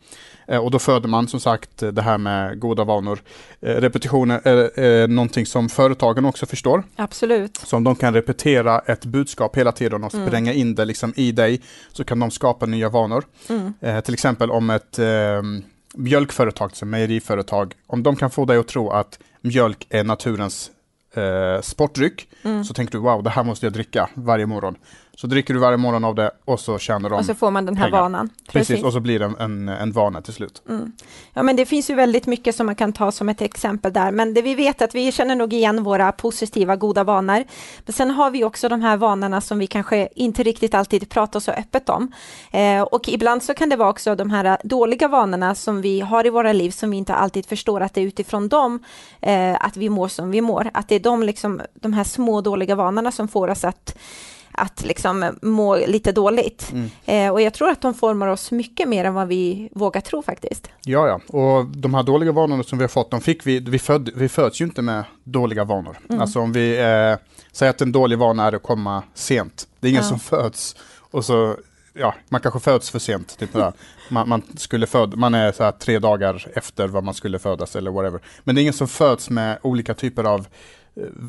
Eh, 0.49 0.59
Och 0.59 0.71
då 0.71 0.79
föder 0.79 1.09
man 1.09 1.29
som 1.29 1.41
sagt 1.41 1.79
det 1.93 2.03
här 2.03 2.19
med 2.19 2.61
goda 2.61 2.85
vanor. 2.85 3.19
Eh, 3.61 3.75
Repetitioner 3.75 4.41
är, 4.79 5.09
någonting 5.09 5.47
som 5.47 5.69
företagen 5.69 6.25
också 6.25 6.47
förstår. 6.47 6.83
Absolut. 6.97 7.57
Så 7.57 7.77
om 7.77 7.85
de 7.85 7.95
kan 7.97 8.15
repetera 8.15 8.79
ett 8.79 9.05
budskap 9.05 9.57
hela 9.57 9.73
tiden 9.73 10.05
och 10.05 10.15
Mm. 10.15 10.27
spränga 10.27 10.53
in 10.53 10.75
det 10.75 10.85
liksom 10.85 11.13
i 11.17 11.33
dig 11.33 11.61
så 11.93 12.05
kan 12.05 12.19
de 12.19 12.31
skapa 12.31 12.67
nya 12.67 12.89
vanor. 12.89 13.25
Mm. 13.49 13.75
Eh, 13.81 14.01
till 14.01 14.15
exempel 14.15 14.51
om 14.51 14.71
ett, 14.71 14.99
ehm, 14.99 15.63
mjölkföretag, 15.95 16.75
till 16.75 16.87
mejeriföretag, 16.87 17.75
om 17.87 18.03
de 18.03 18.17
kan 18.17 18.31
få 18.31 18.45
dig 18.45 18.59
att 18.59 18.69
tro 18.69 18.91
att 18.91 19.19
mjölk 19.41 19.87
är 19.91 20.05
naturens 20.05 20.71
eh, 21.15 21.61
sportdryck, 21.63 22.29
Mm. 22.45 22.65
så 22.65 22.75
tänker 22.75 22.93
du 22.93 22.99
wow, 22.99 23.23
det 23.23 23.31
här 23.31 23.45
måste 23.45 23.67
jag 23.67 23.73
dricka 23.73 24.09
varje 24.15 24.47
morgon. 24.47 24.77
Så 25.17 25.27
dricker 25.27 25.55
du 25.55 25.61
varje 25.61 25.77
morgon 25.77 26.05
av 26.05 26.15
det 26.15 26.31
och 26.45 26.61
så 26.61 26.79
tjänar 26.79 27.11
de 27.11 27.19
Och 27.19 27.25
så 27.25 27.35
får 27.35 27.51
man 27.51 27.67
den 27.67 27.77
här 27.77 27.85
pengar. 27.85 28.01
vanan. 28.01 28.31
Precis, 28.53 28.83
och 28.83 28.93
så 28.93 29.01
blir 29.01 29.19
det 29.19 29.25
en, 29.25 29.37
en, 29.39 29.69
en 29.69 29.93
vana 29.93 30.23
till 30.23 30.33
slut. 30.33 30.63
Mm. 30.69 30.93
Ja, 31.33 31.43
men 31.43 31.57
det 31.57 31.67
finns 31.67 31.91
ju 31.91 31.95
väldigt 31.95 32.27
mycket 32.27 32.55
som 32.57 32.67
man 32.67 32.75
kan 32.75 32.93
ta 32.93 33.13
som 33.13 33.29
ett 33.29 33.43
exempel 33.43 33.93
där, 33.93 34.11
men 34.11 34.35
det 34.35 34.43
vi 34.43 34.55
vet 34.55 34.83
att 34.83 34.95
vi 34.95 35.13
känner 35.13 35.35
nog 35.35 35.53
igen 35.53 35.83
våra 35.83 36.13
positiva, 36.13 36.77
goda 36.77 37.05
vanor. 37.05 37.45
Men 37.87 37.93
sen 37.93 38.11
har 38.11 38.31
vi 38.31 38.45
också 38.45 38.69
de 38.69 38.83
här 38.83 38.97
vanorna 38.97 39.41
som 39.41 39.59
vi 39.59 39.67
kanske 39.67 40.09
inte 40.15 40.43
riktigt 40.43 40.75
alltid 40.75 41.09
pratar 41.09 41.41
så 41.41 41.51
öppet 41.51 41.89
om. 41.89 42.13
Eh, 42.51 42.83
och 42.83 43.09
ibland 43.09 43.43
så 43.43 43.55
kan 43.55 43.69
det 43.69 43.77
vara 43.77 43.89
också 43.91 44.15
de 44.15 44.31
här 44.31 44.59
dåliga 44.65 45.09
vanorna 45.09 45.55
som 45.55 45.81
vi 45.81 46.01
har 46.01 46.27
i 46.27 46.31
våra 46.31 46.53
liv 46.53 46.71
som 46.71 46.91
vi 46.91 46.97
inte 46.97 47.15
alltid 47.15 47.47
förstår 47.47 47.81
att 47.81 47.95
det 47.95 48.01
är 48.01 48.07
utifrån 48.07 48.49
dem 48.49 48.85
eh, 49.21 49.57
att 49.61 49.77
vi 49.77 49.89
mår 49.89 50.09
som 50.09 50.31
vi 50.31 50.41
mår. 50.41 50.71
Att 50.75 50.89
det 50.89 50.95
är 50.95 51.01
de, 51.01 51.23
liksom, 51.23 51.61
de 51.75 51.93
här 51.93 52.05
små 52.05 52.41
dåliga 52.41 52.75
vanorna 52.75 53.13
som 53.13 53.29
får 53.29 53.49
oss 53.49 53.65
att 53.65 53.99
att 54.53 54.85
liksom 54.85 55.37
må 55.43 55.77
lite 55.77 56.13
dåligt. 56.13 56.73
Mm. 56.73 56.91
Eh, 57.05 57.33
och 57.33 57.41
jag 57.41 57.55
tror 57.55 57.71
att 57.71 57.81
de 57.83 57.95
formar 57.95 58.29
oss 58.29 58.51
mycket 58.51 58.89
mer 58.89 59.05
än 59.05 59.15
vad 59.15 59.29
vi 59.29 59.69
vågar 59.73 60.01
tro 60.01 60.23
faktiskt. 60.23 60.69
Ja, 60.85 61.07
ja, 61.09 61.39
och 61.39 61.67
de 61.67 61.95
här 61.95 62.03
dåliga 62.03 62.33
vanorna 62.33 62.63
som 62.63 62.79
vi 62.79 62.85
har 62.85 62.89
fått, 62.89 63.11
de 63.11 63.21
fick 63.21 63.47
vi, 63.47 63.61
vi, 63.61 63.79
föd, 63.79 64.11
vi 64.15 64.29
föds 64.29 64.61
ju 64.61 64.65
inte 64.65 64.83
med 64.83 65.05
dåliga 65.25 65.65
vanor. 65.65 65.99
Mm. 66.09 66.21
Alltså 66.21 66.41
om 66.41 66.53
vi 66.53 66.79
eh, 66.79 67.17
säger 67.53 67.71
att 67.71 67.81
en 67.81 67.93
dålig 67.93 68.19
vana 68.19 68.45
är 68.47 68.53
att 68.53 68.63
komma 68.63 69.03
sent. 69.15 69.67
Det 69.81 69.87
är 69.87 69.91
ingen 69.91 70.03
Ja. 70.03 70.09
som 70.09 70.19
föds 70.21 70.77
och 70.99 71.25
så, 71.25 71.57
ja, 71.95 72.15
man 72.29 72.41
kanske 72.41 72.61
föds 72.61 72.91
för 72.91 72.99
sent. 72.99 73.39
Typ 73.39 73.53
där. 73.53 73.73
Man, 74.09 74.29
man, 74.29 74.43
skulle 74.57 74.87
föd, 74.87 75.17
man 75.17 75.35
är 75.35 75.53
så 75.53 75.65
här 75.65 75.73
tre 75.73 75.99
dagar 75.99 76.47
efter 76.55 76.89
vad 76.89 77.05
man 77.05 77.15
skulle 77.15 77.39
födas 77.39 77.77
eller 77.77 77.91
whatever. 77.91 78.21
Men 78.45 78.55
det 78.55 78.61
är 78.61 78.63
ingen 78.63 78.73
som 78.75 78.89
föds 78.89 79.31
med 79.31 79.59
olika 79.63 79.95
typer 79.95 80.25
av 80.25 80.47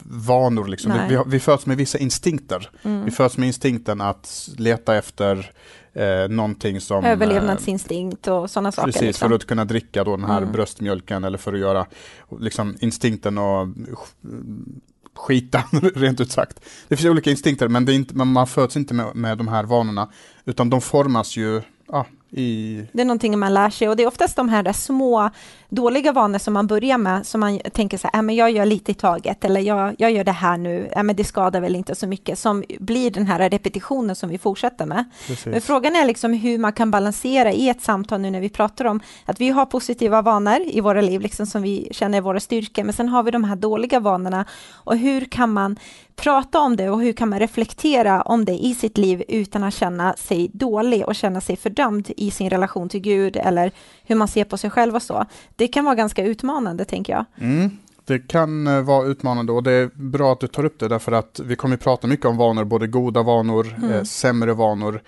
vanor. 0.04 0.68
Liksom. 0.68 0.92
Vi, 1.10 1.20
vi 1.28 1.40
föds 1.40 1.66
med 1.66 1.78
vissa 1.78 1.98
instinkter. 1.98 2.70
Mm. 2.84 3.06
Vi 3.06 3.12
föds 3.12 3.38
med 3.38 3.48
instinkten 3.48 4.02
att 4.02 4.50
leta 4.58 4.96
efter 4.96 5.52
eh, 5.94 6.28
någonting 6.30 6.82
som... 6.82 7.04
eh, 7.06 7.12
Överlevnadsinstinkt 7.12 8.28
och 8.28 8.50
sådana 8.50 8.72
saker. 8.72 8.86
Precis, 8.88 9.02
liksom. 9.02 9.30
för 9.30 9.36
att 9.36 9.48
kunna 9.48 9.66
dricka 9.66 10.04
då 10.04 10.18
den 10.18 10.26
här 10.26 10.38
Mm. 10.38 10.52
bröstmjölken 10.52 11.24
eller 11.24 11.38
för 11.38 11.54
att 11.54 11.60
göra 11.60 11.86
liksom, 12.40 12.76
instinkten 12.80 13.38
och 13.38 13.68
skita, 15.16 15.64
rent 15.96 16.22
ut 16.22 16.32
sagt. 16.32 16.60
Det 16.88 16.96
finns 16.98 17.10
olika 17.10 17.32
instinkter, 17.32 17.68
men, 17.68 17.90
inte, 17.90 18.16
men 18.16 18.28
man 18.28 18.48
föds 18.48 18.78
inte 18.78 18.94
med, 18.94 19.16
med 19.16 19.38
de 19.38 19.48
här 19.48 19.64
vanorna, 19.64 20.10
utan 20.46 20.70
de 20.70 20.82
formas 20.82 21.38
ju 21.38 21.62
ja, 21.88 22.06
i... 22.34 22.82
Det 22.92 23.02
är 23.02 23.06
någonting 23.06 23.40
man 23.40 23.54
lär 23.54 23.70
sig 23.70 23.90
och 23.90 23.96
det 23.96 24.04
är 24.04 24.08
oftast 24.08 24.36
de 24.36 24.50
här 24.50 24.74
små 24.74 25.30
dåliga 25.70 26.12
vanor 26.12 26.40
som 26.40 26.54
man 26.54 26.68
börjar 26.68 26.98
med 26.98 27.26
som 27.26 27.40
man 27.40 27.60
tänker 27.60 27.98
så 27.98 28.10
här, 28.14 28.20
äh, 28.20 28.22
men 28.22 28.36
jag 28.36 28.52
gör 28.52 28.66
lite 28.66 28.92
i 28.92 28.94
taget 28.94 29.46
eller 29.46 29.62
jag, 29.62 29.96
jag 29.98 30.12
gör 30.12 30.24
det 30.24 30.32
här 30.32 30.58
nu, 30.58 30.90
äh, 30.96 31.04
men 31.04 31.16
det 31.16 31.24
skadar 31.24 31.62
väl 31.62 31.76
inte 31.76 31.96
så 31.96 32.08
mycket 32.08 32.40
som 32.40 32.64
blir 32.80 33.12
den 33.12 33.28
här 33.28 33.50
repetitionen 33.50 34.16
som 34.16 34.30
vi 34.30 34.38
fortsätter 34.38 34.86
med. 34.86 35.06
Men 35.28 35.36
Precis. 35.36 35.66
frågan 35.66 35.96
är 35.96 36.06
liksom 36.06 36.34
hur 36.34 36.58
man 36.58 36.74
kan 36.74 36.92
balansera 36.92 37.52
i 37.52 37.70
ett 37.70 37.82
samtal 37.82 38.22
nu 38.22 38.32
när 38.32 38.42
vi 38.42 38.50
pratar 38.50 38.86
om 38.86 39.00
att 39.26 39.42
vi 39.42 39.50
har 39.50 39.66
positiva 39.66 40.22
vanor 40.22 40.60
i 40.66 40.82
våra 40.82 41.02
liv, 41.02 41.22
liksom 41.22 41.46
som 41.46 41.62
vi 41.62 41.88
känner 41.92 42.18
är 42.18 42.22
våra 42.22 42.40
styrkor, 42.40 42.84
men 42.84 42.94
sen 42.94 43.10
har 43.10 43.24
vi 43.24 43.32
de 43.32 43.44
här 43.44 43.56
dåliga 43.56 44.00
vanorna 44.00 44.46
och 44.74 44.98
hur 44.98 45.26
kan 45.26 45.54
man 45.54 45.78
prata 46.16 46.60
om 46.60 46.76
det 46.76 46.90
och 46.90 47.02
hur 47.02 47.14
kan 47.14 47.30
man 47.30 47.40
reflektera 47.40 48.22
om 48.22 48.46
det 48.46 48.54
i 48.66 48.76
sitt 48.76 48.98
liv 48.98 49.24
utan 49.28 49.64
att 49.64 49.74
känna 49.74 50.14
sig 50.14 50.52
dålig 50.54 51.06
och 51.06 51.16
känna 51.16 51.42
sig 51.42 51.56
fördömd 51.56 52.12
i 52.24 52.32
sin 52.32 52.50
relation 52.50 52.90
till 52.90 53.00
Gud 53.02 53.36
eller 53.38 53.72
hur 54.04 54.16
man 54.16 54.28
ser 54.28 54.44
på 54.44 54.58
sig 54.58 54.70
själv 54.70 54.96
och 54.96 55.02
så. 55.02 55.26
Det 55.56 55.68
kan 55.68 55.86
vara 55.86 55.96
ganska 55.96 56.24
utmanande, 56.24 56.86
tänker 56.86 57.14
jag. 57.14 57.26
Mm. 57.42 57.70
Det 58.06 58.28
kan 58.28 58.68
eh, 58.68 58.82
vara 58.82 59.06
utmanande 59.08 59.52
och 59.52 59.64
det 59.64 59.72
är 59.72 59.90
bra 59.94 60.34
att 60.34 60.40
du 60.40 60.48
tar 60.48 60.66
upp 60.66 60.80
det 60.80 60.88
därför 60.88 61.12
att 61.12 61.40
vi 61.44 61.56
kommer 61.56 61.76
att 61.76 61.82
prata 61.84 62.08
mycket 62.08 62.26
om 62.26 62.38
vanor, 62.38 62.64
både 62.64 62.88
goda 62.88 63.22
vanor, 63.24 63.74
Mm. 63.78 63.92
eh, 63.92 64.04
sämre 64.04 64.54
vanor. 64.54 65.02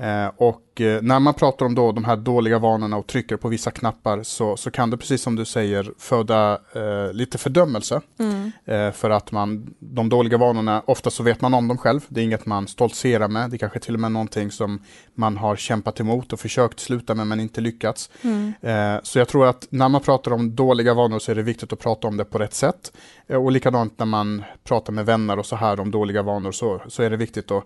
Eh, 0.00 0.30
och 0.36 0.80
eh, 0.80 1.02
när 1.02 1.20
man 1.20 1.34
pratar 1.34 1.66
om 1.66 1.74
då 1.74 1.92
de 1.92 2.04
här 2.04 2.16
dåliga 2.16 2.58
vanorna 2.58 2.96
och 2.96 3.06
trycker 3.06 3.36
på 3.36 3.48
vissa 3.48 3.70
knappar 3.70 4.22
så, 4.22 4.56
så 4.56 4.70
kan 4.70 4.90
det 4.90 4.96
precis 4.96 5.22
som 5.22 5.36
du 5.36 5.44
säger 5.44 5.92
föda 5.98 6.58
eh, 6.74 7.12
lite 7.12 7.38
fördömelse. 7.38 8.00
Mm. 8.18 8.52
Eh, 8.64 8.92
för 8.92 9.10
att 9.10 9.32
man, 9.32 9.74
de 9.78 10.08
dåliga 10.08 10.38
vanorna, 10.38 10.82
ofta 10.86 11.10
så 11.10 11.22
vet 11.22 11.40
man 11.40 11.54
om 11.54 11.68
dem 11.68 11.78
själv. 11.78 12.00
Det 12.08 12.20
är 12.20 12.24
inget 12.24 12.46
man 12.46 12.66
stoltserar 12.66 13.28
med. 13.28 13.50
Det 13.50 13.56
är 13.56 13.58
kanske 13.58 13.78
till 13.78 13.94
och 13.94 14.00
med 14.00 14.12
någonting 14.12 14.50
som 14.50 14.82
man 15.14 15.36
har 15.36 15.56
kämpat 15.56 16.00
emot 16.00 16.32
och 16.32 16.40
försökt 16.40 16.80
sluta 16.80 17.14
med 17.14 17.26
men 17.26 17.40
inte 17.40 17.60
lyckats. 17.60 18.10
Mm. 18.22 18.52
Eh, 18.60 19.00
så 19.02 19.18
jag 19.18 19.28
tror 19.28 19.46
att 19.46 19.66
när 19.70 19.88
man 19.88 20.00
pratar 20.00 20.32
om 20.32 20.56
dåliga 20.56 20.94
vanor 20.94 21.18
så 21.18 21.30
är 21.30 21.34
det 21.34 21.42
viktigt 21.42 21.72
att 21.72 21.78
prata 21.78 22.08
om 22.08 22.16
det 22.16 22.24
på 22.24 22.38
rätt 22.38 22.54
sätt. 22.54 22.92
Eh, 23.26 23.44
och 23.44 23.52
likadant 23.52 23.98
när 23.98 24.06
man 24.06 24.44
pratar 24.64 24.92
med 24.92 25.06
vänner 25.06 25.38
och 25.38 25.46
så 25.46 25.56
här 25.56 25.80
om 25.80 25.90
dåliga 25.90 26.22
vanor 26.22 26.52
så, 26.52 26.82
så 26.88 27.02
är 27.02 27.10
det 27.10 27.16
viktigt 27.16 27.50
att 27.50 27.64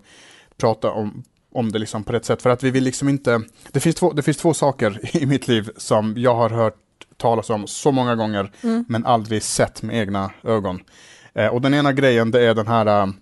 prata 0.57 0.91
om 0.91 1.23
om 1.53 1.71
det 1.71 1.79
liksom 1.79 2.03
på 2.03 2.13
rätt 2.13 2.25
sätt. 2.25 2.41
För 2.41 2.49
att 2.49 2.63
vi 2.63 2.71
vill 2.71 2.83
liksom 2.83 3.09
inte... 3.09 3.41
Det 3.71 3.79
finns 3.79 3.95
två, 3.95 4.11
det 4.13 4.21
finns 4.21 4.37
två 4.37 4.53
saker 4.53 4.99
i 5.17 5.25
mitt 5.25 5.47
liv 5.47 5.69
som 5.77 6.13
jag 6.17 6.35
har 6.35 6.49
hört 6.49 6.75
talas 7.17 7.49
om 7.49 7.67
så 7.67 7.91
många 7.91 8.15
gånger 8.15 8.51
Mm. 8.63 8.85
men 8.87 9.05
aldrig 9.05 9.43
sett 9.43 9.81
med 9.81 9.95
egna 9.97 10.31
ögon. 10.43 10.79
Eh, 11.33 11.47
och 11.47 11.61
den 11.61 11.73
ena 11.73 11.93
grejen 11.93 12.31
det 12.31 12.41
är 12.45 12.53
den 12.55 12.67
här 12.67 13.13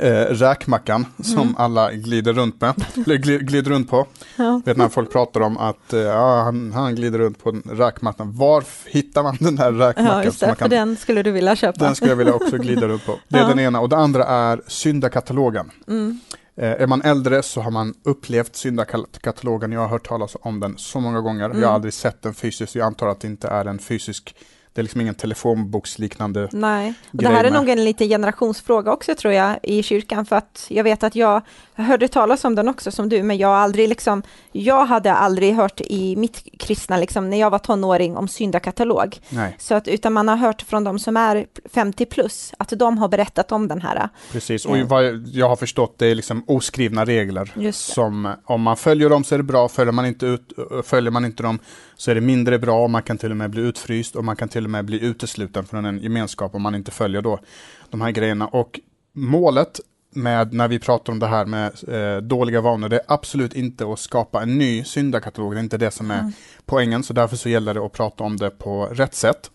eh, 0.00 0.10
räkmackan 0.34 1.06
som 1.22 1.38
Mm. 1.42 1.54
alla 1.58 1.92
glider 1.92 2.32
runt 2.32 2.60
med, 2.60 2.74
eller 3.06 3.16
gli- 3.16 3.38
glider 3.38 3.70
runt 3.70 3.90
på. 3.90 4.06
Ja. 4.36 4.60
Vet 4.64 4.76
när 4.76 4.88
folk 4.88 5.12
pratar 5.12 5.40
om 5.40 5.58
att 5.58 5.92
eh, 5.92 6.12
han, 6.44 6.72
han 6.72 6.94
glider 6.94 7.18
runt 7.18 7.42
på 7.44 7.50
räkmattan. 7.70 8.32
Var 8.36 8.64
hittar 8.86 9.22
man 9.22 9.36
den 9.40 9.58
här 9.58 9.72
räkmackan? 9.72 10.04
Ja, 10.18 10.24
just 10.24 10.38
som 10.38 10.48
det, 10.48 10.54
för 10.56 10.68
den 10.68 10.96
skulle 10.96 11.22
du 11.22 11.30
vilja 11.30 11.56
köpa. 11.56 11.84
den 11.84 11.94
skulle 11.94 12.10
jag 12.10 12.16
vilja 12.16 12.34
också 12.34 12.56
glida 12.58 12.88
runt 12.88 13.06
på. 13.06 13.18
Det 13.28 13.38
är 13.38 13.42
Ja. 13.42 13.48
den 13.48 13.58
ena. 13.60 13.80
Och 13.80 13.88
det 13.88 13.96
andra 13.96 14.24
är 14.24 14.60
syndakatalogen. 14.66 15.70
Mm. 15.88 16.20
Eh, 16.56 16.82
är 16.82 16.86
man 16.86 17.02
äldre 17.02 17.42
så 17.42 17.60
har 17.60 17.70
man 17.70 17.94
upplevt 18.02 18.56
syndakatalogen. 18.56 19.72
Jag 19.72 19.80
har 19.80 19.88
hört 19.88 20.08
talas 20.08 20.36
om 20.40 20.60
den 20.60 20.78
så 20.78 21.00
många 21.00 21.20
gånger. 21.20 21.44
Mm. 21.44 21.60
Jag 21.60 21.68
har 21.68 21.74
aldrig 21.74 21.94
sett 21.94 22.22
den 22.22 22.34
fysiskt. 22.34 22.74
Jag 22.74 22.86
antar 22.86 23.08
att 23.08 23.20
det 23.20 23.26
inte 23.26 23.48
är 23.48 23.64
en 23.64 23.78
fysisk, 23.78 24.36
det 24.74 24.80
är 24.80 24.82
liksom 24.82 25.00
ingen 25.00 25.14
telefonboksliknande 25.14 26.48
Nej, 26.52 26.94
och 27.12 27.22
det 27.22 27.28
här 27.28 27.44
är 27.44 27.50
med. 27.50 27.52
nog 27.52 27.68
en 27.68 27.84
liten 27.84 28.08
generationsfråga 28.08 28.92
också 28.92 29.14
tror 29.14 29.34
jag 29.34 29.58
i 29.62 29.82
kyrkan 29.82 30.26
för 30.26 30.36
att 30.36 30.66
jag 30.68 30.84
vet 30.84 31.04
att 31.04 31.16
jag 31.16 31.42
hörde 31.74 32.08
talas 32.08 32.44
om 32.44 32.54
den 32.54 32.68
också 32.68 32.90
som 32.90 33.08
du, 33.08 33.22
men 33.22 33.38
jag 33.38 33.50
aldrig 33.50 33.88
liksom, 33.88 34.22
jag 34.52 34.86
hade 34.86 35.12
aldrig 35.12 35.54
hört 35.54 35.80
i 35.80 36.16
mitt 36.16 36.44
kristna 36.58 36.96
liksom 36.96 37.30
när 37.30 37.40
jag 37.40 37.50
var 37.50 37.58
tonåring 37.58 38.16
om 38.16 38.28
syndakatalog. 38.28 39.20
Nej, 39.28 39.56
Så 39.58 39.74
att 39.74 39.88
utan 39.88 40.12
man 40.12 40.28
har 40.28 40.36
hört 40.36 40.62
från 40.62 40.84
de 40.84 40.98
som 40.98 41.16
är 41.16 41.46
50 41.74 42.06
plus 42.06 42.52
att 42.58 42.68
de 42.68 42.98
har 42.98 43.08
berättat 43.08 43.52
om 43.52 43.68
den 43.68 43.82
här. 43.82 44.08
precis. 44.32 44.66
Och 44.66 44.76
vad 44.78 45.28
jag 45.28 45.48
har 45.48 45.56
förstått 45.56 45.94
det 45.98 46.06
är 46.06 46.14
liksom 46.14 46.44
oskrivna 46.46 47.04
regler. 47.04 47.72
Som 47.72 48.34
om 48.44 48.62
man 48.62 48.76
följer 48.76 49.10
dem 49.10 49.24
så 49.24 49.34
är 49.34 49.38
det 49.38 49.44
bra, 49.44 49.68
följer 49.68 49.92
man 49.92 50.06
inte, 50.06 50.26
ut, 50.26 50.52
följer 50.84 51.10
man 51.10 51.24
inte 51.24 51.42
dem 51.42 51.58
så 51.96 52.10
är 52.10 52.14
det 52.14 52.20
mindre 52.20 52.58
bra. 52.58 52.88
Man 52.88 53.02
kan 53.02 53.18
till 53.18 53.30
och 53.30 53.36
med 53.36 53.50
bli 53.50 53.62
utfryst 53.62 54.16
och 54.16 54.24
man 54.24 54.36
kan 54.36 54.48
till 54.48 54.63
och 54.64 54.70
med 54.70 54.84
bli 54.84 55.04
utesluten 55.04 55.64
från 55.64 55.84
en 55.84 55.98
gemenskap 55.98 56.54
om 56.54 56.62
man 56.62 56.74
inte 56.74 56.90
följer 56.90 57.22
då 57.22 57.38
de 57.90 58.00
här 58.00 58.10
grejerna. 58.10 58.46
Och 58.46 58.80
målet 59.12 59.80
med 60.16 60.52
när 60.52 60.68
vi 60.68 60.78
pratar 60.78 61.12
om 61.12 61.18
det 61.18 61.26
här 61.26 61.46
med 61.46 61.72
eh, 61.88 62.22
dåliga 62.22 62.60
vanor, 62.60 62.88
det 62.88 62.96
är 62.96 63.04
absolut 63.08 63.54
inte 63.54 63.92
att 63.92 63.98
skapa 63.98 64.42
en 64.42 64.58
ny 64.58 64.84
syndakatalog. 64.84 65.52
Det 65.54 65.58
är 65.58 65.62
inte 65.62 65.78
det 65.78 65.90
som 65.90 66.10
är 66.10 66.20
Mm. 66.20 66.32
poängen, 66.66 67.02
så 67.02 67.12
därför 67.12 67.36
så 67.36 67.48
gäller 67.48 67.74
det 67.74 67.80
att 67.80 67.92
prata 67.92 68.24
om 68.24 68.36
det 68.36 68.50
på 68.50 68.86
rätt 68.86 69.14
sätt. 69.14 69.50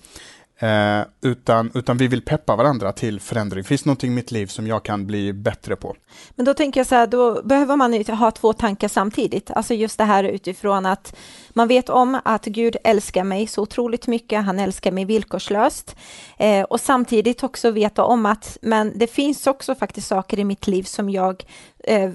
Eh, 0.61 1.01
utan, 1.21 1.71
utan 1.73 1.97
vi 1.97 2.07
vill 2.07 2.21
peppa 2.21 2.55
varandra 2.55 2.91
till 2.91 3.19
förändring. 3.19 3.63
Finns 3.63 3.83
det 3.83 3.87
någonting 3.87 4.11
i 4.11 4.15
mitt 4.15 4.31
liv 4.31 4.47
som 4.47 4.67
jag 4.67 4.83
kan 4.83 5.07
bli 5.07 5.33
bättre 5.33 5.75
på? 5.75 5.95
Men 6.35 6.45
då 6.45 6.53
tänker 6.53 6.79
jag 6.79 6.87
så 6.87 6.95
här, 6.95 7.07
då 7.07 7.41
behöver 7.43 7.75
man 7.75 8.03
ha 8.17 8.31
två 8.31 8.53
tankar 8.53 8.87
samtidigt. 8.87 9.51
Alltså 9.51 9.73
just 9.73 9.97
det 9.97 10.03
här 10.03 10.23
utifrån 10.23 10.85
att 10.85 11.15
man 11.49 11.67
vet 11.67 11.89
om 11.89 12.19
att 12.25 12.45
Gud 12.45 12.77
älskar 12.83 13.23
mig 13.23 13.47
så 13.47 13.61
otroligt 13.61 14.07
mycket, 14.07 14.45
han 14.45 14.59
älskar 14.59 14.91
mig 14.91 15.05
villkorslöst. 15.05 15.95
Eh, 16.37 16.63
och 16.63 16.79
samtidigt 16.79 17.43
också 17.43 17.71
veta 17.71 18.03
om 18.03 18.25
att, 18.25 18.57
men 18.61 18.93
det 18.95 19.07
finns 19.07 19.47
också 19.47 19.75
faktiskt 19.75 20.07
saker 20.07 20.39
i 20.39 20.43
mitt 20.43 20.67
liv 20.67 20.83
som 20.83 21.09
jag 21.09 21.43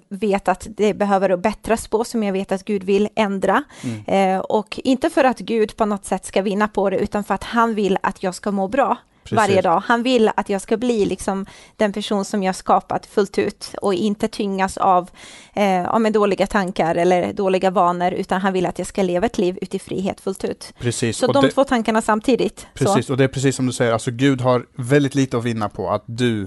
vet 0.09 0.49
att 0.49 0.67
det 0.77 0.95
behöver 0.95 1.37
bättras 1.37 1.89
på, 1.89 2.05
som 2.05 2.23
jag 2.23 2.33
vet 2.33 2.53
att 2.53 2.65
Gud 2.65 2.85
vill 2.85 3.09
ändra. 3.17 3.65
Mm. 3.83 4.35
Eh, 4.37 4.41
och 4.41 4.81
inte 4.85 5.11
för 5.11 5.25
att 5.25 5.39
Gud 5.39 5.77
på 5.77 5.87
något 5.87 6.05
sätt 6.05 6.25
ska 6.25 6.43
vinna 6.43 6.69
på 6.69 6.91
det, 6.91 6.97
utan 6.99 7.25
för 7.25 7.35
att 7.35 7.45
han 7.45 7.75
vill 7.75 7.99
att 8.03 8.23
jag 8.23 8.35
ska 8.35 8.51
må 8.51 8.69
bra 8.69 8.97
Precis. 9.25 9.37
varje 9.37 9.63
dag. 9.63 9.83
Han 9.87 10.03
vill 10.03 10.31
att 10.37 10.49
jag 10.49 10.61
ska 10.61 10.77
bli 10.77 11.07
liksom 11.07 11.47
den 11.77 11.93
person 11.93 12.25
som 12.25 12.43
jag 12.43 12.57
skapat 12.57 13.07
fullt 13.07 13.39
ut 13.39 13.75
och 13.83 13.95
inte 13.95 14.29
tyngas 14.29 14.77
av 14.77 15.11
eh, 15.55 15.99
med 15.99 16.13
dåliga 16.13 16.47
tankar 16.47 16.95
eller 16.95 17.33
dåliga 17.33 17.71
vanor, 17.71 18.13
utan 18.13 18.41
han 18.41 18.53
vill 18.53 18.67
att 18.67 18.79
jag 18.79 18.87
ska 18.87 19.03
leva 19.03 19.27
ett 19.27 19.39
liv 19.39 19.59
ut 19.63 19.75
i 19.75 19.79
frihet 19.79 20.21
fullt 20.21 20.45
ut. 20.45 20.73
Precis. 20.79 21.17
Så 21.19 21.27
och 21.27 21.35
de 21.35 21.45
det- 21.45 21.51
två 21.51 21.65
tankarna 21.65 22.03
samtidigt. 22.03 22.67
Precis, 22.75 23.07
Så. 23.07 23.13
och 23.13 23.17
det 23.17 23.25
är 23.25 23.29
precis 23.29 23.57
som 23.57 23.67
du 23.67 23.73
säger, 23.73 23.93
alltså 23.93 24.11
Gud 24.11 24.41
har 24.41 24.67
väldigt 24.77 25.15
lite 25.15 25.37
att 25.37 25.45
vinna 25.45 25.69
på 25.69 25.91
att 25.91 26.05
du 26.07 26.47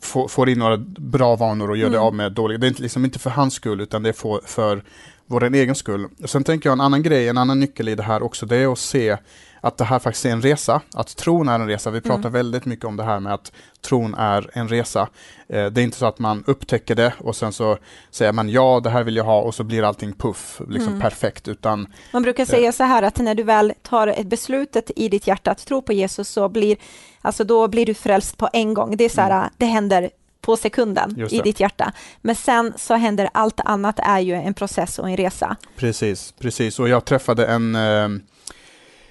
får, 0.00 0.28
får 0.28 0.48
in 0.48 0.58
några 0.58 0.76
bra 0.98 1.36
vanor 1.36 1.70
och 1.70 1.76
gör 1.76 1.90
det 1.90 1.96
Mm. 1.96 2.06
av 2.06 2.14
med 2.14 2.32
dåliga. 2.32 2.58
Det 2.58 2.66
är 2.66 2.68
inte, 2.68 2.82
liksom 2.82 3.04
inte 3.04 3.18
för 3.18 3.30
hans 3.30 3.54
skull, 3.54 3.80
utan 3.80 4.02
det 4.02 4.08
är 4.08 4.12
för, 4.12 4.40
för 4.46 4.82
vår 5.26 5.54
egen 5.54 5.74
skull. 5.74 6.08
Sen 6.24 6.44
tänker 6.44 6.68
jag 6.68 6.72
en 6.72 6.80
annan 6.80 7.02
grej, 7.02 7.28
en 7.28 7.38
annan 7.38 7.60
nyckel 7.60 7.88
i 7.88 7.94
det 7.94 8.02
här 8.02 8.22
också, 8.22 8.46
det 8.46 8.56
är 8.56 8.72
att 8.72 8.78
se 8.78 9.16
att 9.60 9.76
det 9.76 9.84
här 9.84 9.98
faktiskt 9.98 10.26
är 10.26 10.30
en 10.30 10.42
resa, 10.42 10.80
att 10.94 11.16
tron 11.16 11.48
är 11.48 11.54
en 11.54 11.66
resa. 11.66 11.90
Vi 11.90 12.00
pratar 12.00 12.20
mm. 12.20 12.32
väldigt 12.32 12.64
mycket 12.64 12.84
om 12.84 12.96
det 12.96 13.02
här 13.02 13.20
med 13.20 13.34
att 13.34 13.52
tron 13.80 14.14
är 14.14 14.50
en 14.52 14.68
resa. 14.68 15.08
Eh, 15.48 15.66
det 15.66 15.80
är 15.80 15.84
inte 15.84 15.96
så 15.96 16.06
att 16.06 16.18
man 16.18 16.44
upptäcker 16.46 16.94
det 16.94 17.14
och 17.18 17.36
sen 17.36 17.52
så 17.52 17.78
säger 18.10 18.32
man 18.32 18.48
ja, 18.48 18.80
det 18.84 18.90
här 18.90 19.04
vill 19.04 19.16
jag 19.16 19.24
ha 19.24 19.40
och 19.40 19.54
så 19.54 19.64
blir 19.64 19.82
allting 19.82 20.12
puff, 20.12 20.60
liksom 20.68 20.88
mm. 20.88 21.00
perfekt. 21.00 21.48
Utan, 21.48 21.86
man 22.12 22.22
brukar 22.22 22.44
säga 22.44 22.68
eh, 22.68 22.72
så 22.72 22.84
här 22.84 23.02
att 23.02 23.18
när 23.18 23.34
du 23.34 23.42
väl 23.42 23.72
tar 23.82 24.06
ett 24.06 24.26
beslutet 24.26 24.90
i 24.96 25.08
ditt 25.08 25.26
hjärta 25.26 25.50
att 25.50 25.66
tro 25.66 25.82
på 25.82 25.92
Jesus 25.92 26.28
så 26.28 26.48
blir, 26.48 26.76
alltså 27.20 27.44
då 27.44 27.68
blir 27.68 27.86
du 27.86 27.94
frälst 27.94 28.36
på 28.36 28.48
en 28.52 28.74
gång. 28.74 28.96
Det 28.96 29.04
är 29.04 29.08
så 29.08 29.20
här, 29.20 29.30
mm. 29.30 29.50
det 29.56 29.66
händer 29.66 30.10
på 30.40 30.56
sekunden 30.56 31.26
i 31.30 31.40
ditt 31.40 31.60
hjärta. 31.60 31.92
Men 32.20 32.34
sen 32.34 32.72
så 32.76 32.94
händer 32.94 33.28
allt 33.34 33.60
annat 33.60 33.98
är 33.98 34.20
ju 34.20 34.34
en 34.34 34.54
process 34.54 34.98
och 34.98 35.10
en 35.10 35.16
resa. 35.16 35.56
Precis, 35.76 36.34
precis. 36.38 36.78
Och 36.78 36.88
jag 36.88 37.04
träffade 37.04 37.46
en 37.46 37.74
eh, 37.74 38.08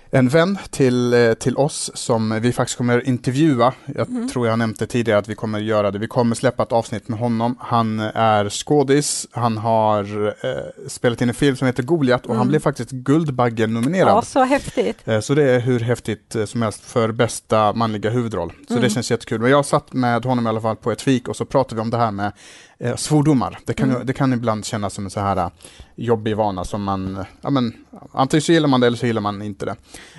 en 0.10 0.30
vän 0.30 0.58
till, 0.70 1.14
eh, 1.14 1.34
till 1.34 1.58
oss 1.58 1.92
som 1.94 2.40
vi 2.42 2.54
faktiskt 2.54 2.78
kommer 2.78 3.08
intervjua. 3.08 3.74
Jag 3.96 4.10
mm. 4.10 4.30
tror 4.30 4.48
jag 4.48 4.60
nämnde 4.60 4.88
tidigare 4.88 5.20
att 5.20 5.30
vi 5.30 5.36
kommer 5.36 5.60
göra 5.60 5.92
det. 5.92 6.00
Vi 6.00 6.08
kommer 6.08 6.36
släppa 6.36 6.64
ett 6.64 6.72
avsnitt 6.72 7.08
med 7.08 7.20
honom. 7.20 7.58
Han 7.60 8.00
är 8.00 8.50
skådis, 8.50 9.28
han 9.32 9.58
har 9.58 10.28
eh, 10.28 10.88
spelat 10.88 11.22
in 11.22 11.30
en 11.30 11.36
film 11.36 11.56
som 11.56 11.68
heter 11.68 11.84
Goliat 11.84 12.22
och 12.22 12.30
mm. 12.30 12.38
han 12.38 12.48
blev 12.48 12.60
faktiskt 12.60 12.92
Guldbaggen-nominerad. 12.92 14.10
Ja, 14.10 14.22
så 14.22 14.44
häftigt. 14.44 15.08
Eh, 15.08 15.20
så 15.20 15.34
det 15.34 15.44
är 15.44 15.60
hur 15.60 15.80
häftigt 15.80 16.36
eh, 16.36 16.46
som 16.46 16.62
helst 16.62 16.86
för 16.86 17.12
bästa 17.12 17.74
manliga 17.74 18.10
huvudroll. 18.10 18.54
Så 18.68 18.74
mm. 18.74 18.84
det 18.84 18.90
känns 18.90 19.12
jättekul. 19.12 19.42
Men 19.42 19.52
jag 19.52 19.66
satt 19.66 19.94
med 19.94 20.26
honom 20.26 20.46
i 20.48 20.50
alla 20.50 20.62
fall 20.62 20.76
på 20.76 20.92
ett 20.92 21.02
fik 21.02 21.28
och 21.28 21.36
så 21.36 21.46
pratade 21.46 21.76
vi 21.76 21.82
om 21.82 21.90
det 21.90 21.98
här 21.98 22.12
med 22.12 22.32
eh, 22.80 22.96
svordomar. 22.96 23.60
Det 23.66 23.74
kan, 23.74 23.92
mm. 23.92 24.06
det 24.06 24.14
kan 24.14 24.34
ibland 24.34 24.66
kännas 24.66 24.94
som 24.94 25.06
en 25.06 25.10
så 25.10 25.20
här 25.20 25.38
eh, 25.38 25.50
jobbig 25.96 26.36
vana 26.36 26.64
som 26.64 26.84
man, 26.84 27.26
ja 27.42 27.50
men, 27.50 27.74
antingen 28.12 28.42
så 28.42 28.52
gillar 28.52 28.68
man 28.68 28.82
det 28.82 28.88
eller 28.88 28.98
så 28.98 29.06
gillar 29.06 29.22
man 29.22 29.42
inte 29.42 29.66
det. 29.66 29.76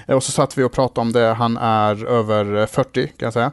Eh, 0.07 0.16
och 0.16 0.23
så 0.23 0.33
satt 0.33 0.59
vi 0.59 0.62
och 0.62 0.73
pratade 0.73 1.01
om 1.01 1.12
det, 1.12 1.35
han 1.35 1.57
är 1.57 2.05
över 2.05 2.66
40 2.66 3.07
kan 3.07 3.27
jag 3.27 3.33
säga. 3.33 3.53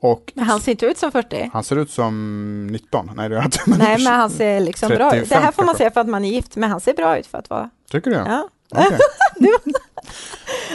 Och 0.00 0.32
men 0.34 0.44
han 0.44 0.60
ser 0.60 0.72
inte 0.72 0.86
ut 0.86 0.98
som 0.98 1.12
40? 1.12 1.50
Han 1.52 1.64
ser 1.64 1.76
ut 1.76 1.90
som 1.90 2.66
19. 2.66 3.10
Nej, 3.16 3.28
det 3.28 3.36
är 3.36 3.44
inte. 3.44 3.58
Nej, 3.66 3.98
men 4.04 4.12
han 4.12 4.30
ser 4.30 4.60
liksom 4.60 4.88
bra 4.88 5.16
ut. 5.16 5.28
Det 5.28 5.36
här 5.36 5.52
får 5.52 5.64
man 5.64 5.76
säga 5.76 5.90
för 5.90 6.00
att 6.00 6.08
man 6.08 6.24
är 6.24 6.30
gift, 6.30 6.56
men 6.56 6.70
han 6.70 6.80
ser 6.80 6.94
bra 6.94 7.18
ut 7.18 7.26
för 7.26 7.38
att 7.38 7.50
vara... 7.50 7.70
Tycker 7.90 8.10
du? 8.10 8.16
Ja. 8.16 8.48
Okay. 8.70 8.90
Nej, 9.38 9.50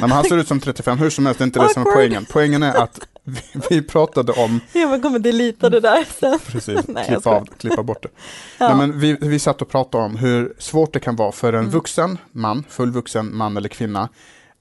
men 0.01 0.11
han 0.11 0.23
ser 0.23 0.37
ut 0.37 0.47
som 0.47 0.59
35, 0.59 0.97
hur 0.97 1.09
som 1.09 1.25
helst, 1.25 1.37
det 1.37 1.43
är 1.43 1.45
inte 1.45 1.59
det 1.59 1.73
som 1.73 1.87
är 1.87 1.91
poängen. 1.91 2.25
Poängen 2.29 2.63
är 2.63 2.75
att 2.75 2.99
vi, 3.29 3.61
vi 3.69 3.81
pratade 3.81 4.31
om... 4.31 4.59
Jag 4.73 5.01
kommer 5.01 5.19
delita 5.19 5.69
det 5.69 5.79
där 5.79 6.05
sen. 6.19 6.39
Precis, 6.39 6.79
Nej, 6.87 7.05
klippa, 7.07 7.29
av, 7.29 7.45
klippa 7.45 7.83
bort 7.83 8.03
det. 8.03 8.09
Ja. 8.57 8.67
Nej, 8.67 8.77
men 8.77 8.99
vi, 8.99 9.17
vi 9.21 9.39
satt 9.39 9.61
och 9.61 9.69
pratade 9.69 10.03
om 10.03 10.15
hur 10.15 10.53
svårt 10.57 10.93
det 10.93 10.99
kan 10.99 11.15
vara 11.15 11.31
för 11.31 11.53
en 11.53 11.59
mm. 11.59 11.71
vuxen 11.71 12.17
man, 12.31 12.63
fullvuxen 12.69 13.37
man 13.37 13.57
eller 13.57 13.69
kvinna, 13.69 14.09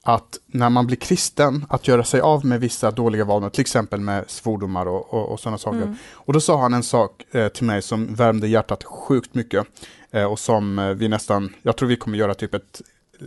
att 0.03 0.39
när 0.47 0.71
man 0.71 0.87
blir 0.87 0.97
kristen, 0.97 1.67
att 1.69 1.89
göra 1.89 2.05
sig 2.05 2.21
av 2.21 2.47
med 2.47 2.61
vissa 2.61 2.91
dåliga 2.91 3.25
vanor, 3.25 3.51
till 3.51 3.61
exempel 3.61 4.01
med 4.01 4.25
svordomar 4.31 4.87
och, 4.87 5.15
och, 5.15 5.33
och 5.33 5.41
sådana 5.41 5.59
saker. 5.59 5.83
Mm. 5.83 5.97
Och 6.13 6.33
då 6.33 6.41
sa 6.41 6.61
han 6.61 6.75
en 6.75 6.83
sak 6.83 7.25
eh, 7.31 7.49
till 7.49 7.65
mig 7.65 7.83
som 7.83 8.15
värmde 8.15 8.49
hjärtat 8.49 8.85
sjukt 8.85 9.35
mycket 9.35 9.67
eh, 10.11 10.25
och 10.25 10.39
som 10.39 10.79
eh, 10.79 10.89
vi 10.89 11.09
nästan, 11.09 11.55
jag 11.63 11.77
tror 11.77 11.89
vi 11.89 11.97
kommer 11.97 12.19
göra 12.19 12.35
typ 12.35 12.55
ett 12.55 12.83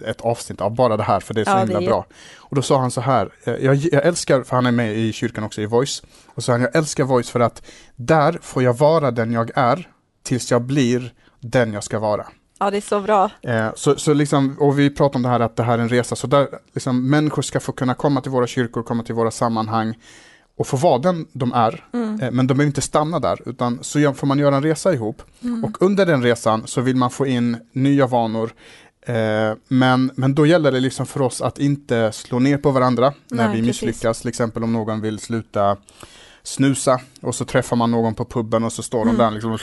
ett 0.05 0.21
avsnitt 0.21 0.61
av 0.61 0.75
bara 0.75 0.97
det 0.97 1.03
här 1.03 1.19
för 1.19 1.33
det 1.33 1.41
är 1.41 1.45
så 1.45 1.51
ja, 1.51 1.57
himla 1.57 1.81
är... 1.81 1.85
bra. 1.85 2.05
Och 2.37 2.55
då 2.55 2.61
sa 2.61 2.79
han 2.79 2.91
så 2.91 3.01
här, 3.01 3.29
eh, 3.43 3.53
jag, 3.53 3.75
jag, 3.75 4.05
älskar, 4.05 4.43
för 4.43 4.55
han 4.55 4.65
är 4.65 4.71
med 4.71 4.97
i 4.97 5.13
kyrkan 5.13 5.43
också 5.43 5.61
i 5.61 5.65
Voice, 5.65 6.03
och 6.27 6.35
så 6.35 6.41
sa 6.41 6.51
han, 6.51 6.61
jag 6.61 6.75
älskar 6.75 7.03
Voice 7.03 7.29
för 7.29 7.39
att 7.39 7.63
där 7.95 8.39
får 8.41 8.63
jag 8.63 8.77
vara 8.77 9.11
den 9.11 9.31
jag 9.31 9.51
är 9.55 9.87
tills 10.23 10.51
jag 10.51 10.61
blir 10.61 11.13
den 11.39 11.73
jag 11.73 11.83
ska 11.83 11.99
vara. 11.99 12.25
Ja, 12.59 12.71
det 12.71 12.77
är 12.77 12.81
så 12.81 12.99
bra. 12.99 13.29
Eh, 13.41 13.67
så, 13.75 13.95
så 13.95 14.13
liksom, 14.13 14.55
och 14.59 14.79
vi 14.79 14.89
pratar 14.89 15.15
om 15.15 15.23
det 15.23 15.29
här 15.29 15.39
att 15.39 15.55
det 15.55 15.63
här 15.63 15.77
är 15.77 15.81
en 15.81 15.89
resa, 15.89 16.15
så 16.15 16.27
där 16.27 16.47
liksom, 16.73 17.09
människor 17.09 17.41
ska 17.41 17.59
få 17.59 17.71
kunna 17.71 17.93
komma 17.93 18.21
till 18.21 18.31
våra 18.31 18.47
kyrkor, 18.47 18.83
komma 18.83 19.03
till 19.03 19.15
våra 19.15 19.31
sammanhang 19.31 19.95
och 20.57 20.67
få 20.67 20.77
vara 20.77 20.97
den 20.97 21.27
de 21.33 21.53
är, 21.53 21.85
mm. 21.93 22.21
eh, 22.21 22.31
men 22.31 22.47
de 22.47 22.53
behöver 22.53 22.67
inte 22.67 22.81
stanna 22.81 23.19
där, 23.19 23.49
utan 23.49 23.79
så 23.81 24.13
får 24.13 24.27
man 24.27 24.39
göra 24.39 24.55
en 24.55 24.63
resa 24.63 24.93
ihop. 24.93 25.21
Mm. 25.43 25.63
Och 25.63 25.81
under 25.81 26.05
den 26.05 26.23
resan 26.23 26.67
så 26.67 26.81
vill 26.81 26.95
man 26.95 27.09
få 27.09 27.27
in 27.27 27.57
nya 27.71 28.07
vanor, 28.07 28.53
men, 29.67 30.11
men 30.15 30.35
då 30.35 30.45
gäller 30.45 30.71
det 30.71 30.79
liksom 30.79 31.05
för 31.05 31.21
oss 31.21 31.41
att 31.41 31.59
inte 31.59 32.11
slå 32.11 32.39
ner 32.39 32.57
på 32.57 32.71
varandra 32.71 33.13
när 33.27 33.47
Nej, 33.47 33.55
vi 33.55 33.67
misslyckas. 33.67 34.01
Precis. 34.01 34.21
Till 34.21 34.29
exempel 34.29 34.63
om 34.63 34.73
någon 34.73 35.01
vill 35.01 35.19
sluta 35.19 35.77
snusa 36.43 37.01
och 37.21 37.35
så 37.35 37.45
träffar 37.45 37.75
man 37.75 37.91
någon 37.91 38.15
på 38.15 38.25
puben 38.25 38.63
och 38.63 38.73
så 38.73 38.83
står 38.83 39.01
mm. 39.01 39.17
de 39.17 39.23
där 39.23 39.31
liksom, 39.31 39.57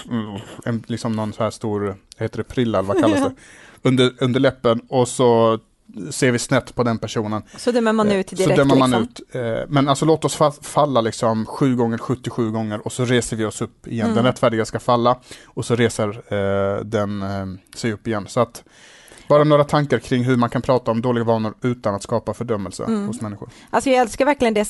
en, 0.65 0.83
liksom 0.87 1.13
någon 1.13 1.33
så 1.33 1.43
här 1.43 1.51
stor, 1.51 1.97
heter 2.19 2.37
det 2.37 2.45
prilla 2.45 2.83
vad 2.83 3.01
kallas 3.01 3.21
det, 3.21 3.35
under, 3.89 4.15
under 4.19 4.41
läppen 4.41 4.81
och 4.89 5.09
så 5.09 5.59
ser 6.11 6.33
vi 6.33 6.39
snett 6.39 6.75
på 6.75 6.83
den 6.83 6.99
personen. 6.99 7.43
Så 7.57 7.73
dömer 7.73 7.93
man 7.93 8.09
eh, 8.09 8.21
ut 8.21 8.29
direkt? 8.29 8.51
Så 8.51 8.57
dömer 8.57 8.77
man 8.77 8.91
liksom. 8.91 9.03
ut. 9.03 9.35
Eh, 9.35 9.69
men 9.69 9.89
alltså 9.89 10.05
låt 10.05 10.25
oss 10.25 10.39
falla 10.63 11.01
liksom 11.01 11.47
7 11.47 11.77
gånger 11.77 11.99
77 11.99 12.51
gånger 12.51 12.87
och 12.87 12.93
så 12.93 13.05
reser 13.05 13.37
vi 13.37 13.45
oss 13.45 13.63
upp 13.63 13.87
igen. 13.87 14.07
Mm. 14.07 14.17
Den 14.17 14.25
rättfärdiga 14.25 14.65
ska 14.65 14.79
falla 14.79 15.19
och 15.45 15.65
så 15.65 15.77
reser 15.77 16.23
den 16.85 17.25
sig 17.75 17.93
upp 17.93 18.07
igen. 18.07 18.27
Så 18.29 18.41
att 18.41 18.65
bara 19.29 19.45
några 19.45 19.65
tankar 19.65 19.99
kring 19.99 20.25
hur 20.25 20.37
man 20.37 20.51
kan 20.51 20.63
prata 20.63 20.91
om 20.91 21.03
dåliga 21.03 21.25
vanor 21.25 21.55
utan 21.63 21.95
att 21.95 22.03
skapa 22.03 22.35
fördömelse 22.35 22.85
mm. 22.85 23.07
hos 23.07 23.21
människor. 23.21 23.49
Alltså 23.71 23.91
jag 23.91 24.01
älskar 24.01 24.25
verkligen 24.25 24.55
det 24.55 24.65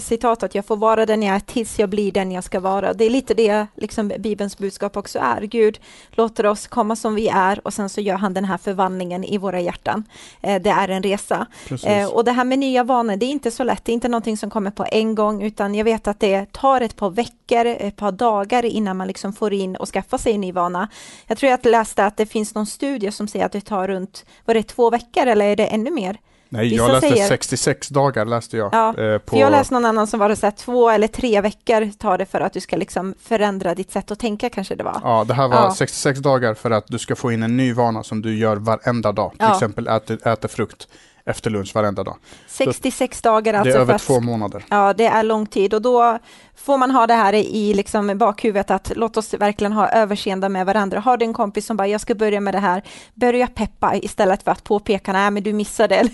citatet, 0.00 0.54
jag 0.54 0.66
får 0.66 0.76
vara 0.76 1.06
den 1.06 1.22
jag 1.22 1.36
är 1.36 1.40
tills 1.40 1.78
jag 1.78 1.88
blir 1.88 2.12
den 2.12 2.32
jag 2.32 2.44
ska 2.44 2.60
vara. 2.60 2.92
Det 2.92 3.04
är 3.04 3.10
lite 3.10 3.34
det 3.34 3.66
liksom 3.76 4.12
Bibelns 4.18 4.58
budskap 4.58 4.96
också 4.96 5.18
är. 5.18 5.40
Gud 5.42 5.80
låter 6.10 6.46
oss 6.46 6.66
komma 6.66 6.96
som 6.96 7.14
vi 7.14 7.28
är 7.28 7.66
och 7.66 7.74
sen 7.74 7.88
så 7.88 8.00
gör 8.00 8.16
han 8.16 8.34
den 8.34 8.44
här 8.44 8.58
förvandlingen 8.58 9.24
i 9.24 9.38
våra 9.38 9.60
hjärtan. 9.60 10.04
Eh, 10.40 10.62
det 10.62 10.70
är 10.70 10.88
en 10.88 11.02
resa. 11.02 11.46
Eh, 11.84 12.06
och 12.06 12.24
det 12.24 12.32
här 12.32 12.44
med 12.44 12.58
nya 12.58 12.84
vanor, 12.84 13.16
det 13.16 13.26
är 13.26 13.30
inte 13.30 13.50
så 13.50 13.64
lätt, 13.64 13.84
det 13.84 13.92
är 13.92 13.94
inte 13.94 14.08
någonting 14.08 14.36
som 14.36 14.50
kommer 14.50 14.70
på 14.70 14.86
en 14.92 15.14
gång, 15.14 15.42
utan 15.42 15.74
jag 15.74 15.84
vet 15.84 16.08
att 16.08 16.20
det 16.20 16.52
tar 16.52 16.80
ett 16.80 16.96
par 16.96 17.10
veckor, 17.10 17.66
ett 17.66 17.96
par 17.96 18.12
dagar 18.12 18.64
innan 18.64 18.96
man 18.96 19.06
liksom 19.08 19.32
får 19.32 19.52
in 19.52 19.76
och 19.76 19.88
skaffar 19.88 20.18
sig 20.18 20.32
en 20.32 20.40
ny 20.40 20.52
vana. 20.52 20.88
Jag 21.26 21.38
tror 21.38 21.50
jag 21.50 21.66
läste 21.66 22.06
att 22.06 22.16
det 22.16 22.26
finns 22.26 22.54
någon 22.54 22.66
studie 22.66 23.10
som 23.10 23.28
säger 23.28 23.46
att 23.46 23.52
det 23.52 23.60
tar 23.60 23.88
runt 23.88 24.01
runt, 24.02 24.24
var 24.44 24.54
det 24.54 24.62
två 24.62 24.90
veckor 24.90 25.26
eller 25.26 25.46
är 25.46 25.56
det 25.56 25.66
ännu 25.66 25.90
mer? 25.90 26.18
Nej, 26.48 26.68
Vissa 26.68 26.82
jag 26.82 26.92
läste 26.92 27.08
säger, 27.08 27.28
66 27.28 27.88
dagar 27.88 28.24
läste 28.24 28.56
jag. 28.56 28.74
Ja, 28.74 28.98
eh, 28.98 29.18
på... 29.18 29.38
Jag 29.38 29.50
läste 29.50 29.74
någon 29.74 29.84
annan 29.84 30.06
som 30.06 30.20
var 30.20 30.34
så 30.34 30.46
här, 30.46 30.50
två 30.50 30.90
eller 30.90 31.08
tre 31.08 31.40
veckor 31.40 31.90
tar 31.98 32.18
det 32.18 32.26
för 32.26 32.40
att 32.40 32.52
du 32.52 32.60
ska 32.60 32.76
liksom 32.76 33.14
förändra 33.22 33.74
ditt 33.74 33.92
sätt 33.92 34.10
att 34.10 34.18
tänka 34.18 34.50
kanske 34.50 34.74
det 34.74 34.84
var. 34.84 35.00
Ja, 35.02 35.24
det 35.28 35.34
här 35.34 35.48
var 35.48 35.56
ja. 35.56 35.74
66 35.74 36.20
dagar 36.20 36.54
för 36.54 36.70
att 36.70 36.86
du 36.86 36.98
ska 36.98 37.16
få 37.16 37.32
in 37.32 37.42
en 37.42 37.56
ny 37.56 37.72
vana 37.72 38.02
som 38.02 38.22
du 38.22 38.36
gör 38.36 38.56
varenda 38.56 39.12
dag. 39.12 39.30
Till 39.30 39.40
ja. 39.40 39.54
exempel 39.54 39.88
äter, 39.88 40.28
äter 40.28 40.48
frukt 40.48 40.88
efter 41.24 41.50
lunch 41.50 41.74
varenda 41.74 42.04
dag. 42.04 42.16
66 42.46 43.18
Så 43.18 43.28
dagar 43.28 43.54
alltså. 43.54 43.72
Det 43.72 43.78
är 43.78 43.80
över 43.80 43.98
två 43.98 44.20
månader. 44.20 44.64
Ja, 44.68 44.92
det 44.92 45.06
är 45.06 45.22
lång 45.22 45.46
tid 45.46 45.74
och 45.74 45.82
då 45.82 46.18
får 46.56 46.78
man 46.78 46.90
ha 46.90 47.06
det 47.06 47.14
här 47.14 47.34
i 47.34 47.74
liksom 47.74 48.18
bakhuvudet 48.18 48.70
att 48.70 48.92
låt 48.96 49.16
oss 49.16 49.34
verkligen 49.34 49.72
ha 49.72 49.88
överseende 49.88 50.48
med 50.48 50.66
varandra. 50.66 51.00
Har 51.00 51.16
du 51.16 51.24
en 51.24 51.34
kompis 51.34 51.66
som 51.66 51.76
bara, 51.76 51.88
jag 51.88 52.00
ska 52.00 52.14
börja 52.14 52.40
med 52.40 52.54
det 52.54 52.58
här, 52.58 52.82
börja 53.14 53.46
peppa 53.46 53.96
istället 53.96 54.42
för 54.42 54.50
att 54.50 54.64
påpeka, 54.64 55.12
nej 55.12 55.30
men 55.30 55.42
du 55.42 55.52
missade 55.52 55.94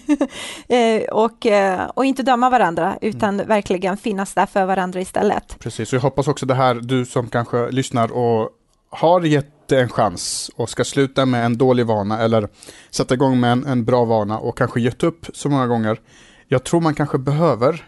eh, 0.68 1.02
och, 1.12 1.46
eh, 1.46 1.90
och 1.94 2.04
inte 2.04 2.22
döma 2.22 2.50
varandra, 2.50 2.98
utan 3.00 3.34
mm. 3.34 3.46
verkligen 3.46 3.96
finnas 3.96 4.34
där 4.34 4.46
för 4.46 4.64
varandra 4.64 5.00
istället. 5.00 5.58
Precis, 5.58 5.92
och 5.92 5.96
jag 5.96 6.00
hoppas 6.00 6.28
också 6.28 6.46
det 6.46 6.54
här, 6.54 6.74
du 6.74 7.06
som 7.06 7.28
kanske 7.28 7.70
lyssnar 7.70 8.12
och 8.12 8.50
har 8.90 9.20
gett 9.20 9.57
en 9.76 9.88
chans 9.88 10.50
och 10.56 10.70
ska 10.70 10.84
sluta 10.84 11.26
med 11.26 11.46
en 11.46 11.58
dålig 11.58 11.86
vana 11.86 12.18
eller 12.18 12.48
sätta 12.90 13.14
igång 13.14 13.40
med 13.40 13.52
en, 13.52 13.66
en 13.66 13.84
bra 13.84 14.04
vana 14.04 14.38
och 14.38 14.58
kanske 14.58 14.80
gett 14.80 15.02
upp 15.02 15.26
så 15.34 15.48
många 15.48 15.66
gånger. 15.66 16.00
Jag 16.48 16.64
tror 16.64 16.80
man 16.80 16.94
kanske 16.94 17.18
behöver 17.18 17.84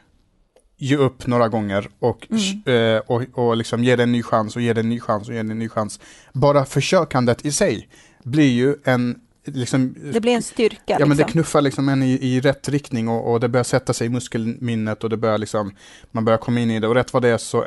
ge 0.76 0.96
upp 0.96 1.26
några 1.26 1.48
gånger 1.48 1.88
och, 1.98 2.26
mm. 2.30 2.96
eh, 2.96 3.02
och, 3.06 3.22
och 3.32 3.56
liksom 3.56 3.84
ge 3.84 3.96
det 3.96 4.02
en 4.02 4.12
ny 4.12 4.22
chans 4.22 4.56
och 4.56 4.62
ge 4.62 4.72
det 4.72 4.80
en 4.80 4.88
ny 4.88 5.00
chans 5.00 5.28
och 5.28 5.34
ge 5.34 5.42
det 5.42 5.52
en 5.52 5.58
ny 5.58 5.68
chans. 5.68 6.00
Bara 6.32 6.64
försökandet 6.64 7.44
i 7.44 7.52
sig 7.52 7.88
blir 8.22 8.50
ju 8.50 8.76
en 8.84 9.20
Liksom, 9.44 9.94
det 10.12 10.20
blir 10.20 10.32
en 10.32 10.42
styrka. 10.42 10.76
Ja, 10.86 10.94
liksom. 10.94 11.08
men 11.08 11.16
det 11.16 11.22
liksom. 11.22 11.32
knuffar 11.32 11.60
liksom 11.60 11.88
en 11.88 12.02
i, 12.02 12.12
i 12.12 12.40
rätt 12.40 12.68
riktning 12.68 13.08
och, 13.08 13.32
och, 13.32 13.40
det 13.40 13.48
börjar 13.48 13.64
sätta 13.64 13.92
sig 13.92 14.06
i 14.06 14.10
muskelminnet 14.10 15.04
och 15.04 15.10
det 15.10 15.16
börjar 15.16 15.38
liksom, 15.38 15.74
man 16.10 16.24
börjar 16.24 16.38
komma 16.38 16.60
in 16.60 16.70
i 16.70 16.80
det 16.80 16.88
och 16.88 16.94
rätt 16.94 17.12
vad 17.12 17.22
det 17.22 17.28
är 17.28 17.38
så 17.38 17.66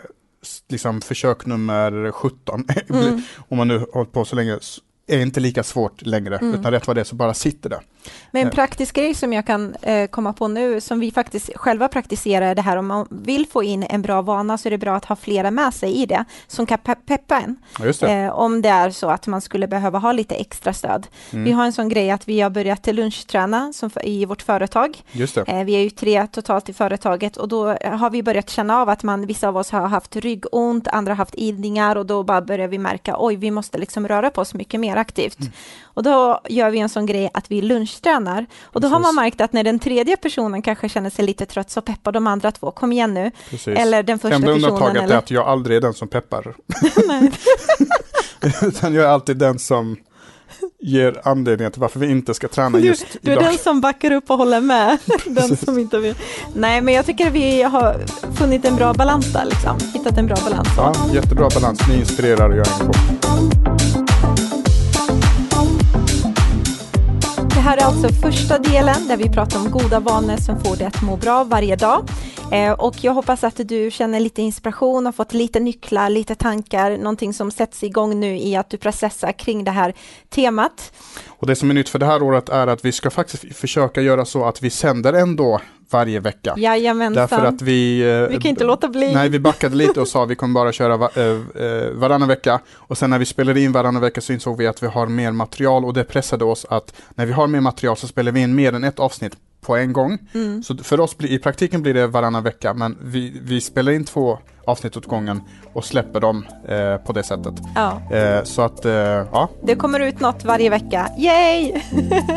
liksom 0.70 1.02
försök 1.02 1.46
nummer 1.46 2.12
17, 2.12 2.66
mm. 2.90 3.22
om 3.50 3.58
man 3.58 3.68
nu 3.68 3.86
hållit 3.94 4.12
på 4.12 4.26
så 4.26 4.36
länge, 4.36 4.60
är 5.08 5.20
inte 5.20 5.40
lika 5.40 5.64
svårt 5.64 6.02
längre, 6.02 6.38
mm. 6.38 6.60
utan 6.60 6.72
rätt 6.72 6.88
vad 6.88 6.98
det 6.98 7.00
är 7.00 7.06
så 7.06 7.16
bara 7.16 7.34
sitter 7.34 7.70
det. 7.70 7.80
Men 8.32 8.44
en 8.44 8.52
praktisk 8.52 8.96
grej 8.96 9.14
som 9.16 9.34
jag 9.34 9.48
kan 9.48 9.76
eh, 9.82 10.08
komma 10.08 10.34
på 10.34 10.48
nu, 10.48 10.82
som 10.82 11.00
vi 11.00 11.12
faktiskt 11.12 11.50
själva 11.56 11.88
praktiserar, 11.88 12.46
är 12.46 12.56
det 12.56 12.62
här 12.62 12.78
om 12.78 12.88
man 12.88 13.08
vill 13.10 13.48
få 13.48 13.64
in 13.64 13.84
en 13.90 14.02
bra 14.02 14.22
vana 14.22 14.58
så 14.58 14.70
är 14.70 14.72
det 14.72 14.78
bra 14.78 14.96
att 14.96 15.06
ha 15.06 15.16
flera 15.16 15.52
med 15.52 15.74
sig 15.74 15.94
i 16.02 16.06
det, 16.06 16.26
som 16.48 16.66
kan 16.66 16.78
pe- 16.78 17.06
peppa 17.06 17.40
en. 17.42 17.56
Ja. 17.80 18.08
Eh, 18.08 18.30
om 18.32 18.62
det 18.62 18.70
är 18.70 18.90
så 18.90 19.10
att 19.10 19.28
man 19.28 19.42
skulle 19.42 19.68
behöva 19.68 20.00
ha 20.00 20.12
lite 20.12 20.36
extra 20.36 20.74
stöd. 20.74 21.08
Mm. 21.32 21.46
Vi 21.46 21.52
har 21.52 21.66
en 21.66 21.74
sån 21.74 21.90
grej 21.90 22.12
att 22.12 22.28
vi 22.28 22.42
har 22.42 22.50
börjat 22.50 22.88
lunchträna 22.88 23.74
som 23.74 23.90
i 24.04 24.26
vårt 24.26 24.42
företag. 24.42 25.04
Eh, 25.48 25.64
vi 25.64 25.74
är 25.76 25.80
ju 25.80 25.90
tre 25.90 26.28
totalt 26.28 26.70
i 26.70 26.74
företaget 26.74 27.38
och 27.38 27.48
då 27.48 27.70
eh, 27.70 27.98
har 27.98 28.10
vi 28.10 28.24
börjat 28.24 28.50
känna 28.50 28.78
av 28.82 28.90
att 28.90 29.04
man, 29.04 29.26
vissa 29.26 29.48
av 29.48 29.58
oss 29.58 29.72
har 29.72 29.88
haft 29.88 30.16
ryggont, 30.16 30.88
andra 30.88 31.12
har 31.12 31.18
haft 31.18 31.36
idningar 31.36 31.96
och 31.96 32.06
då 32.06 32.24
bara 32.24 32.42
börjar 32.42 32.68
vi 32.68 32.78
märka, 32.78 33.16
oj, 33.20 33.36
vi 33.36 33.52
måste 33.52 33.78
liksom 33.78 34.08
röra 34.08 34.30
på 34.30 34.42
oss 34.42 34.54
mycket 34.54 34.80
mer 34.80 34.96
aktivt. 34.98 35.40
Mm. 35.40 35.52
Och 35.94 36.04
då 36.04 36.40
gör 36.50 36.70
vi 36.70 36.80
en 36.80 36.90
sån 36.90 37.06
grej 37.06 37.30
att 37.34 37.52
vi 37.52 37.62
lunchtränar. 37.62 38.46
Och 38.64 38.82
då 38.82 38.88
har 38.88 39.00
man 39.00 39.02
Precis. 39.04 39.16
märkt 39.16 39.42
att 39.42 39.54
när 39.54 39.64
den 39.64 39.80
tredje 39.80 40.18
personen 40.18 40.62
kanske 40.62 40.90
känner 40.90 41.10
sig 41.10 41.26
lite 41.26 41.46
trött 41.46 41.70
så 41.72 41.82
peppar 41.82 42.12
de 42.12 42.28
andra 42.28 42.52
två, 42.52 42.72
kom 42.72 42.92
igen 42.92 43.14
nu. 43.14 43.32
Precis. 43.50 43.78
Eller 43.78 44.04
den 44.04 44.20
första 44.20 44.36
Enda 44.36 44.48
personen. 44.48 44.74
undantaget 44.74 45.12
är 45.12 45.18
att 45.18 45.32
jag 45.32 45.48
aldrig 45.48 45.78
är 45.78 45.82
den 45.82 45.94
som 45.94 46.08
peppar. 46.08 46.56
Utan 48.62 48.94
jag 48.94 49.06
är 49.06 49.10
alltid 49.10 49.38
den 49.38 49.60
som 49.60 49.98
ger 50.80 51.22
anledningen 51.24 51.72
till 51.72 51.82
varför 51.82 52.00
vi 52.00 52.12
inte 52.12 52.34
ska 52.34 52.48
träna 52.48 52.78
Du, 52.78 52.86
just 52.86 53.06
du 53.22 53.32
är 53.32 53.36
idag. 53.38 53.50
den 53.50 53.58
som 53.58 53.82
backar 53.82 54.12
upp 54.12 54.30
och 54.32 54.38
håller 54.38 54.62
med. 54.62 54.98
den 55.26 55.58
som 55.58 55.80
inte 55.80 56.00
vill. 56.00 56.16
Nej, 56.56 56.82
men 56.82 56.94
jag 56.94 57.06
tycker 57.06 57.30
vi 57.30 57.62
har 57.64 58.06
funnit 58.36 58.66
en 58.66 58.76
bra 58.76 58.94
balans 58.94 59.34
där, 59.34 59.46
liksom. 59.46 59.78
hittat 59.94 60.18
en 60.18 60.26
bra 60.26 60.38
balans. 60.44 60.68
Ja, 60.78 60.94
jättebra 61.14 61.50
balans. 61.54 61.88
Ni 61.90 61.96
inspirerar 61.96 62.50
och 62.50 62.58
jag 62.58 62.68
är 62.68 62.86
på. 62.86 63.53
Alltså 68.04 68.22
första 68.22 68.60
delen 68.60 69.08
där 69.08 69.18
vi 69.18 69.30
pratar 69.30 69.60
om 69.60 69.72
goda 69.72 70.00
vanor 70.00 70.38
som 70.38 70.60
får 70.60 70.76
dig 70.76 70.88
att 70.88 71.02
må 71.02 71.18
bra 71.18 71.44
varje 71.44 71.76
dag. 71.76 72.10
Eh, 72.52 72.72
och 72.72 72.96
jag 73.02 73.14
hoppas 73.14 73.44
att 73.44 73.68
du 73.68 73.92
känner 73.92 74.20
lite 74.20 74.42
inspiration, 74.42 75.06
har 75.06 75.14
fått 75.14 75.34
lite 75.34 75.60
nycklar, 75.60 76.10
lite 76.10 76.36
tankar, 76.36 76.98
någonting 76.98 77.34
som 77.34 77.52
sätts 77.52 77.84
igång 77.84 78.20
nu 78.20 78.38
i 78.38 78.56
att 78.56 78.70
du 78.70 78.78
processar 78.78 79.32
kring 79.32 79.64
det 79.64 79.72
här 79.72 79.94
temat. 80.30 80.94
Och 81.28 81.48
det 81.48 81.56
som 81.56 81.70
är 81.70 81.74
nytt 81.74 81.90
för 81.90 82.00
det 82.00 82.06
här 82.06 82.24
året 82.24 82.50
är 82.50 82.68
att 82.68 82.86
vi 82.86 82.92
ska 82.92 83.10
faktiskt 83.10 83.56
försöka 83.56 84.02
göra 84.02 84.26
så 84.26 84.46
att 84.46 84.64
vi 84.64 84.70
sänder 84.70 85.14
ändå 85.14 85.62
varje 85.94 86.20
vecka. 86.20 86.54
Jajamensan. 86.58 87.14
Därför 87.14 87.46
att 87.46 87.62
vi... 87.62 88.02
eh, 88.02 88.30
vi 88.30 88.40
kan 88.42 88.50
inte 88.50 88.64
låta 88.64 88.88
bli. 88.88 89.14
Nej, 89.14 89.30
vi 89.30 89.40
backade 89.40 89.76
lite 89.76 90.02
och 90.02 90.08
sa 90.08 90.24
att 90.24 90.30
vi 90.30 90.36
kommer 90.36 90.54
bara 90.54 90.72
köra 90.72 90.98
va, 90.98 91.10
eh, 91.16 91.24
eh, 91.24 91.90
varannan 91.94 92.28
vecka. 92.28 92.60
Och 92.74 92.98
sen 92.98 93.10
när 93.10 93.20
vi 93.20 93.26
spelade 93.26 93.62
in 93.62 93.72
varannan 93.72 94.02
vecka 94.02 94.22
så 94.22 94.34
insåg 94.34 94.58
vi 94.58 94.68
att 94.68 94.84
vi 94.84 94.88
har 94.88 95.08
mer 95.08 95.32
material 95.32 95.86
och 95.86 95.94
det 95.94 96.04
pressade 96.04 96.46
oss 96.46 96.66
att 96.70 96.94
när 97.16 97.26
vi 97.26 97.34
har 97.34 97.48
mer 97.48 97.62
material 97.62 97.98
så 97.98 98.08
spelar 98.08 98.32
vi 98.32 98.42
in 98.42 98.56
mer 98.56 98.74
än 98.74 98.84
ett 98.84 99.00
avsnitt 99.00 99.34
på 99.62 99.76
en 99.76 99.94
gång. 99.94 100.18
Mm. 100.34 100.64
Så 100.64 100.78
för 100.78 101.00
oss 101.00 101.18
blir, 101.18 101.30
i 101.32 101.40
praktiken 101.40 101.82
blir 101.82 101.94
det 101.94 102.08
varannan 102.08 102.44
vecka, 102.44 102.74
men 102.74 102.98
vi, 103.02 103.42
vi 103.44 103.62
spelar 103.62 103.92
in 103.92 104.06
två 104.06 104.40
avsnitt 104.66 104.98
åt 104.98 105.06
gången 105.06 105.42
och 105.74 105.86
släpper 105.86 106.20
dem 106.20 106.46
eh, 106.68 106.98
på 106.98 107.14
det 107.14 107.24
sättet. 107.24 107.54
Ja, 107.76 108.02
Eh, 108.18 108.44
så 108.44 108.62
att, 108.62 108.86
eh, 108.86 108.92
ja. 108.92 109.50
det 109.64 109.76
kommer 109.76 110.00
ut 110.00 110.20
något 110.20 110.46
varje 110.46 110.70
vecka. 110.70 111.08
Yay! 111.18 111.74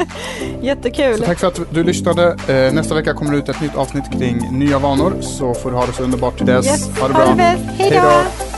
Jättekul. 0.61 1.19
Så 1.19 1.25
tack 1.25 1.39
för 1.39 1.47
att 1.47 1.61
du 1.71 1.85
lyssnade. 1.85 2.37
Eh, 2.49 2.75
nästa 2.75 2.95
vecka 2.95 3.15
kommer 3.15 3.33
det 3.33 3.39
ut 3.39 3.49
ett 3.49 3.61
nytt 3.61 3.77
avsnitt 3.77 4.13
kring 4.13 4.59
nya 4.59 4.79
vanor, 4.79 5.13
så 5.21 5.55
får 5.55 5.71
du 5.71 5.77
ha 5.77 5.87
det 5.87 5.93
så 5.93 6.03
underbart 6.03 6.37
till 6.37 6.47
dess. 6.47 6.67
Yes. 6.67 6.99
Ha 7.01 7.09
det 7.09 7.15
bra. 7.15 7.23
Ha 7.25 7.31
det 7.31 7.37
bäst. 7.37 7.65
Hej 7.79 8.01
då. 8.03 8.56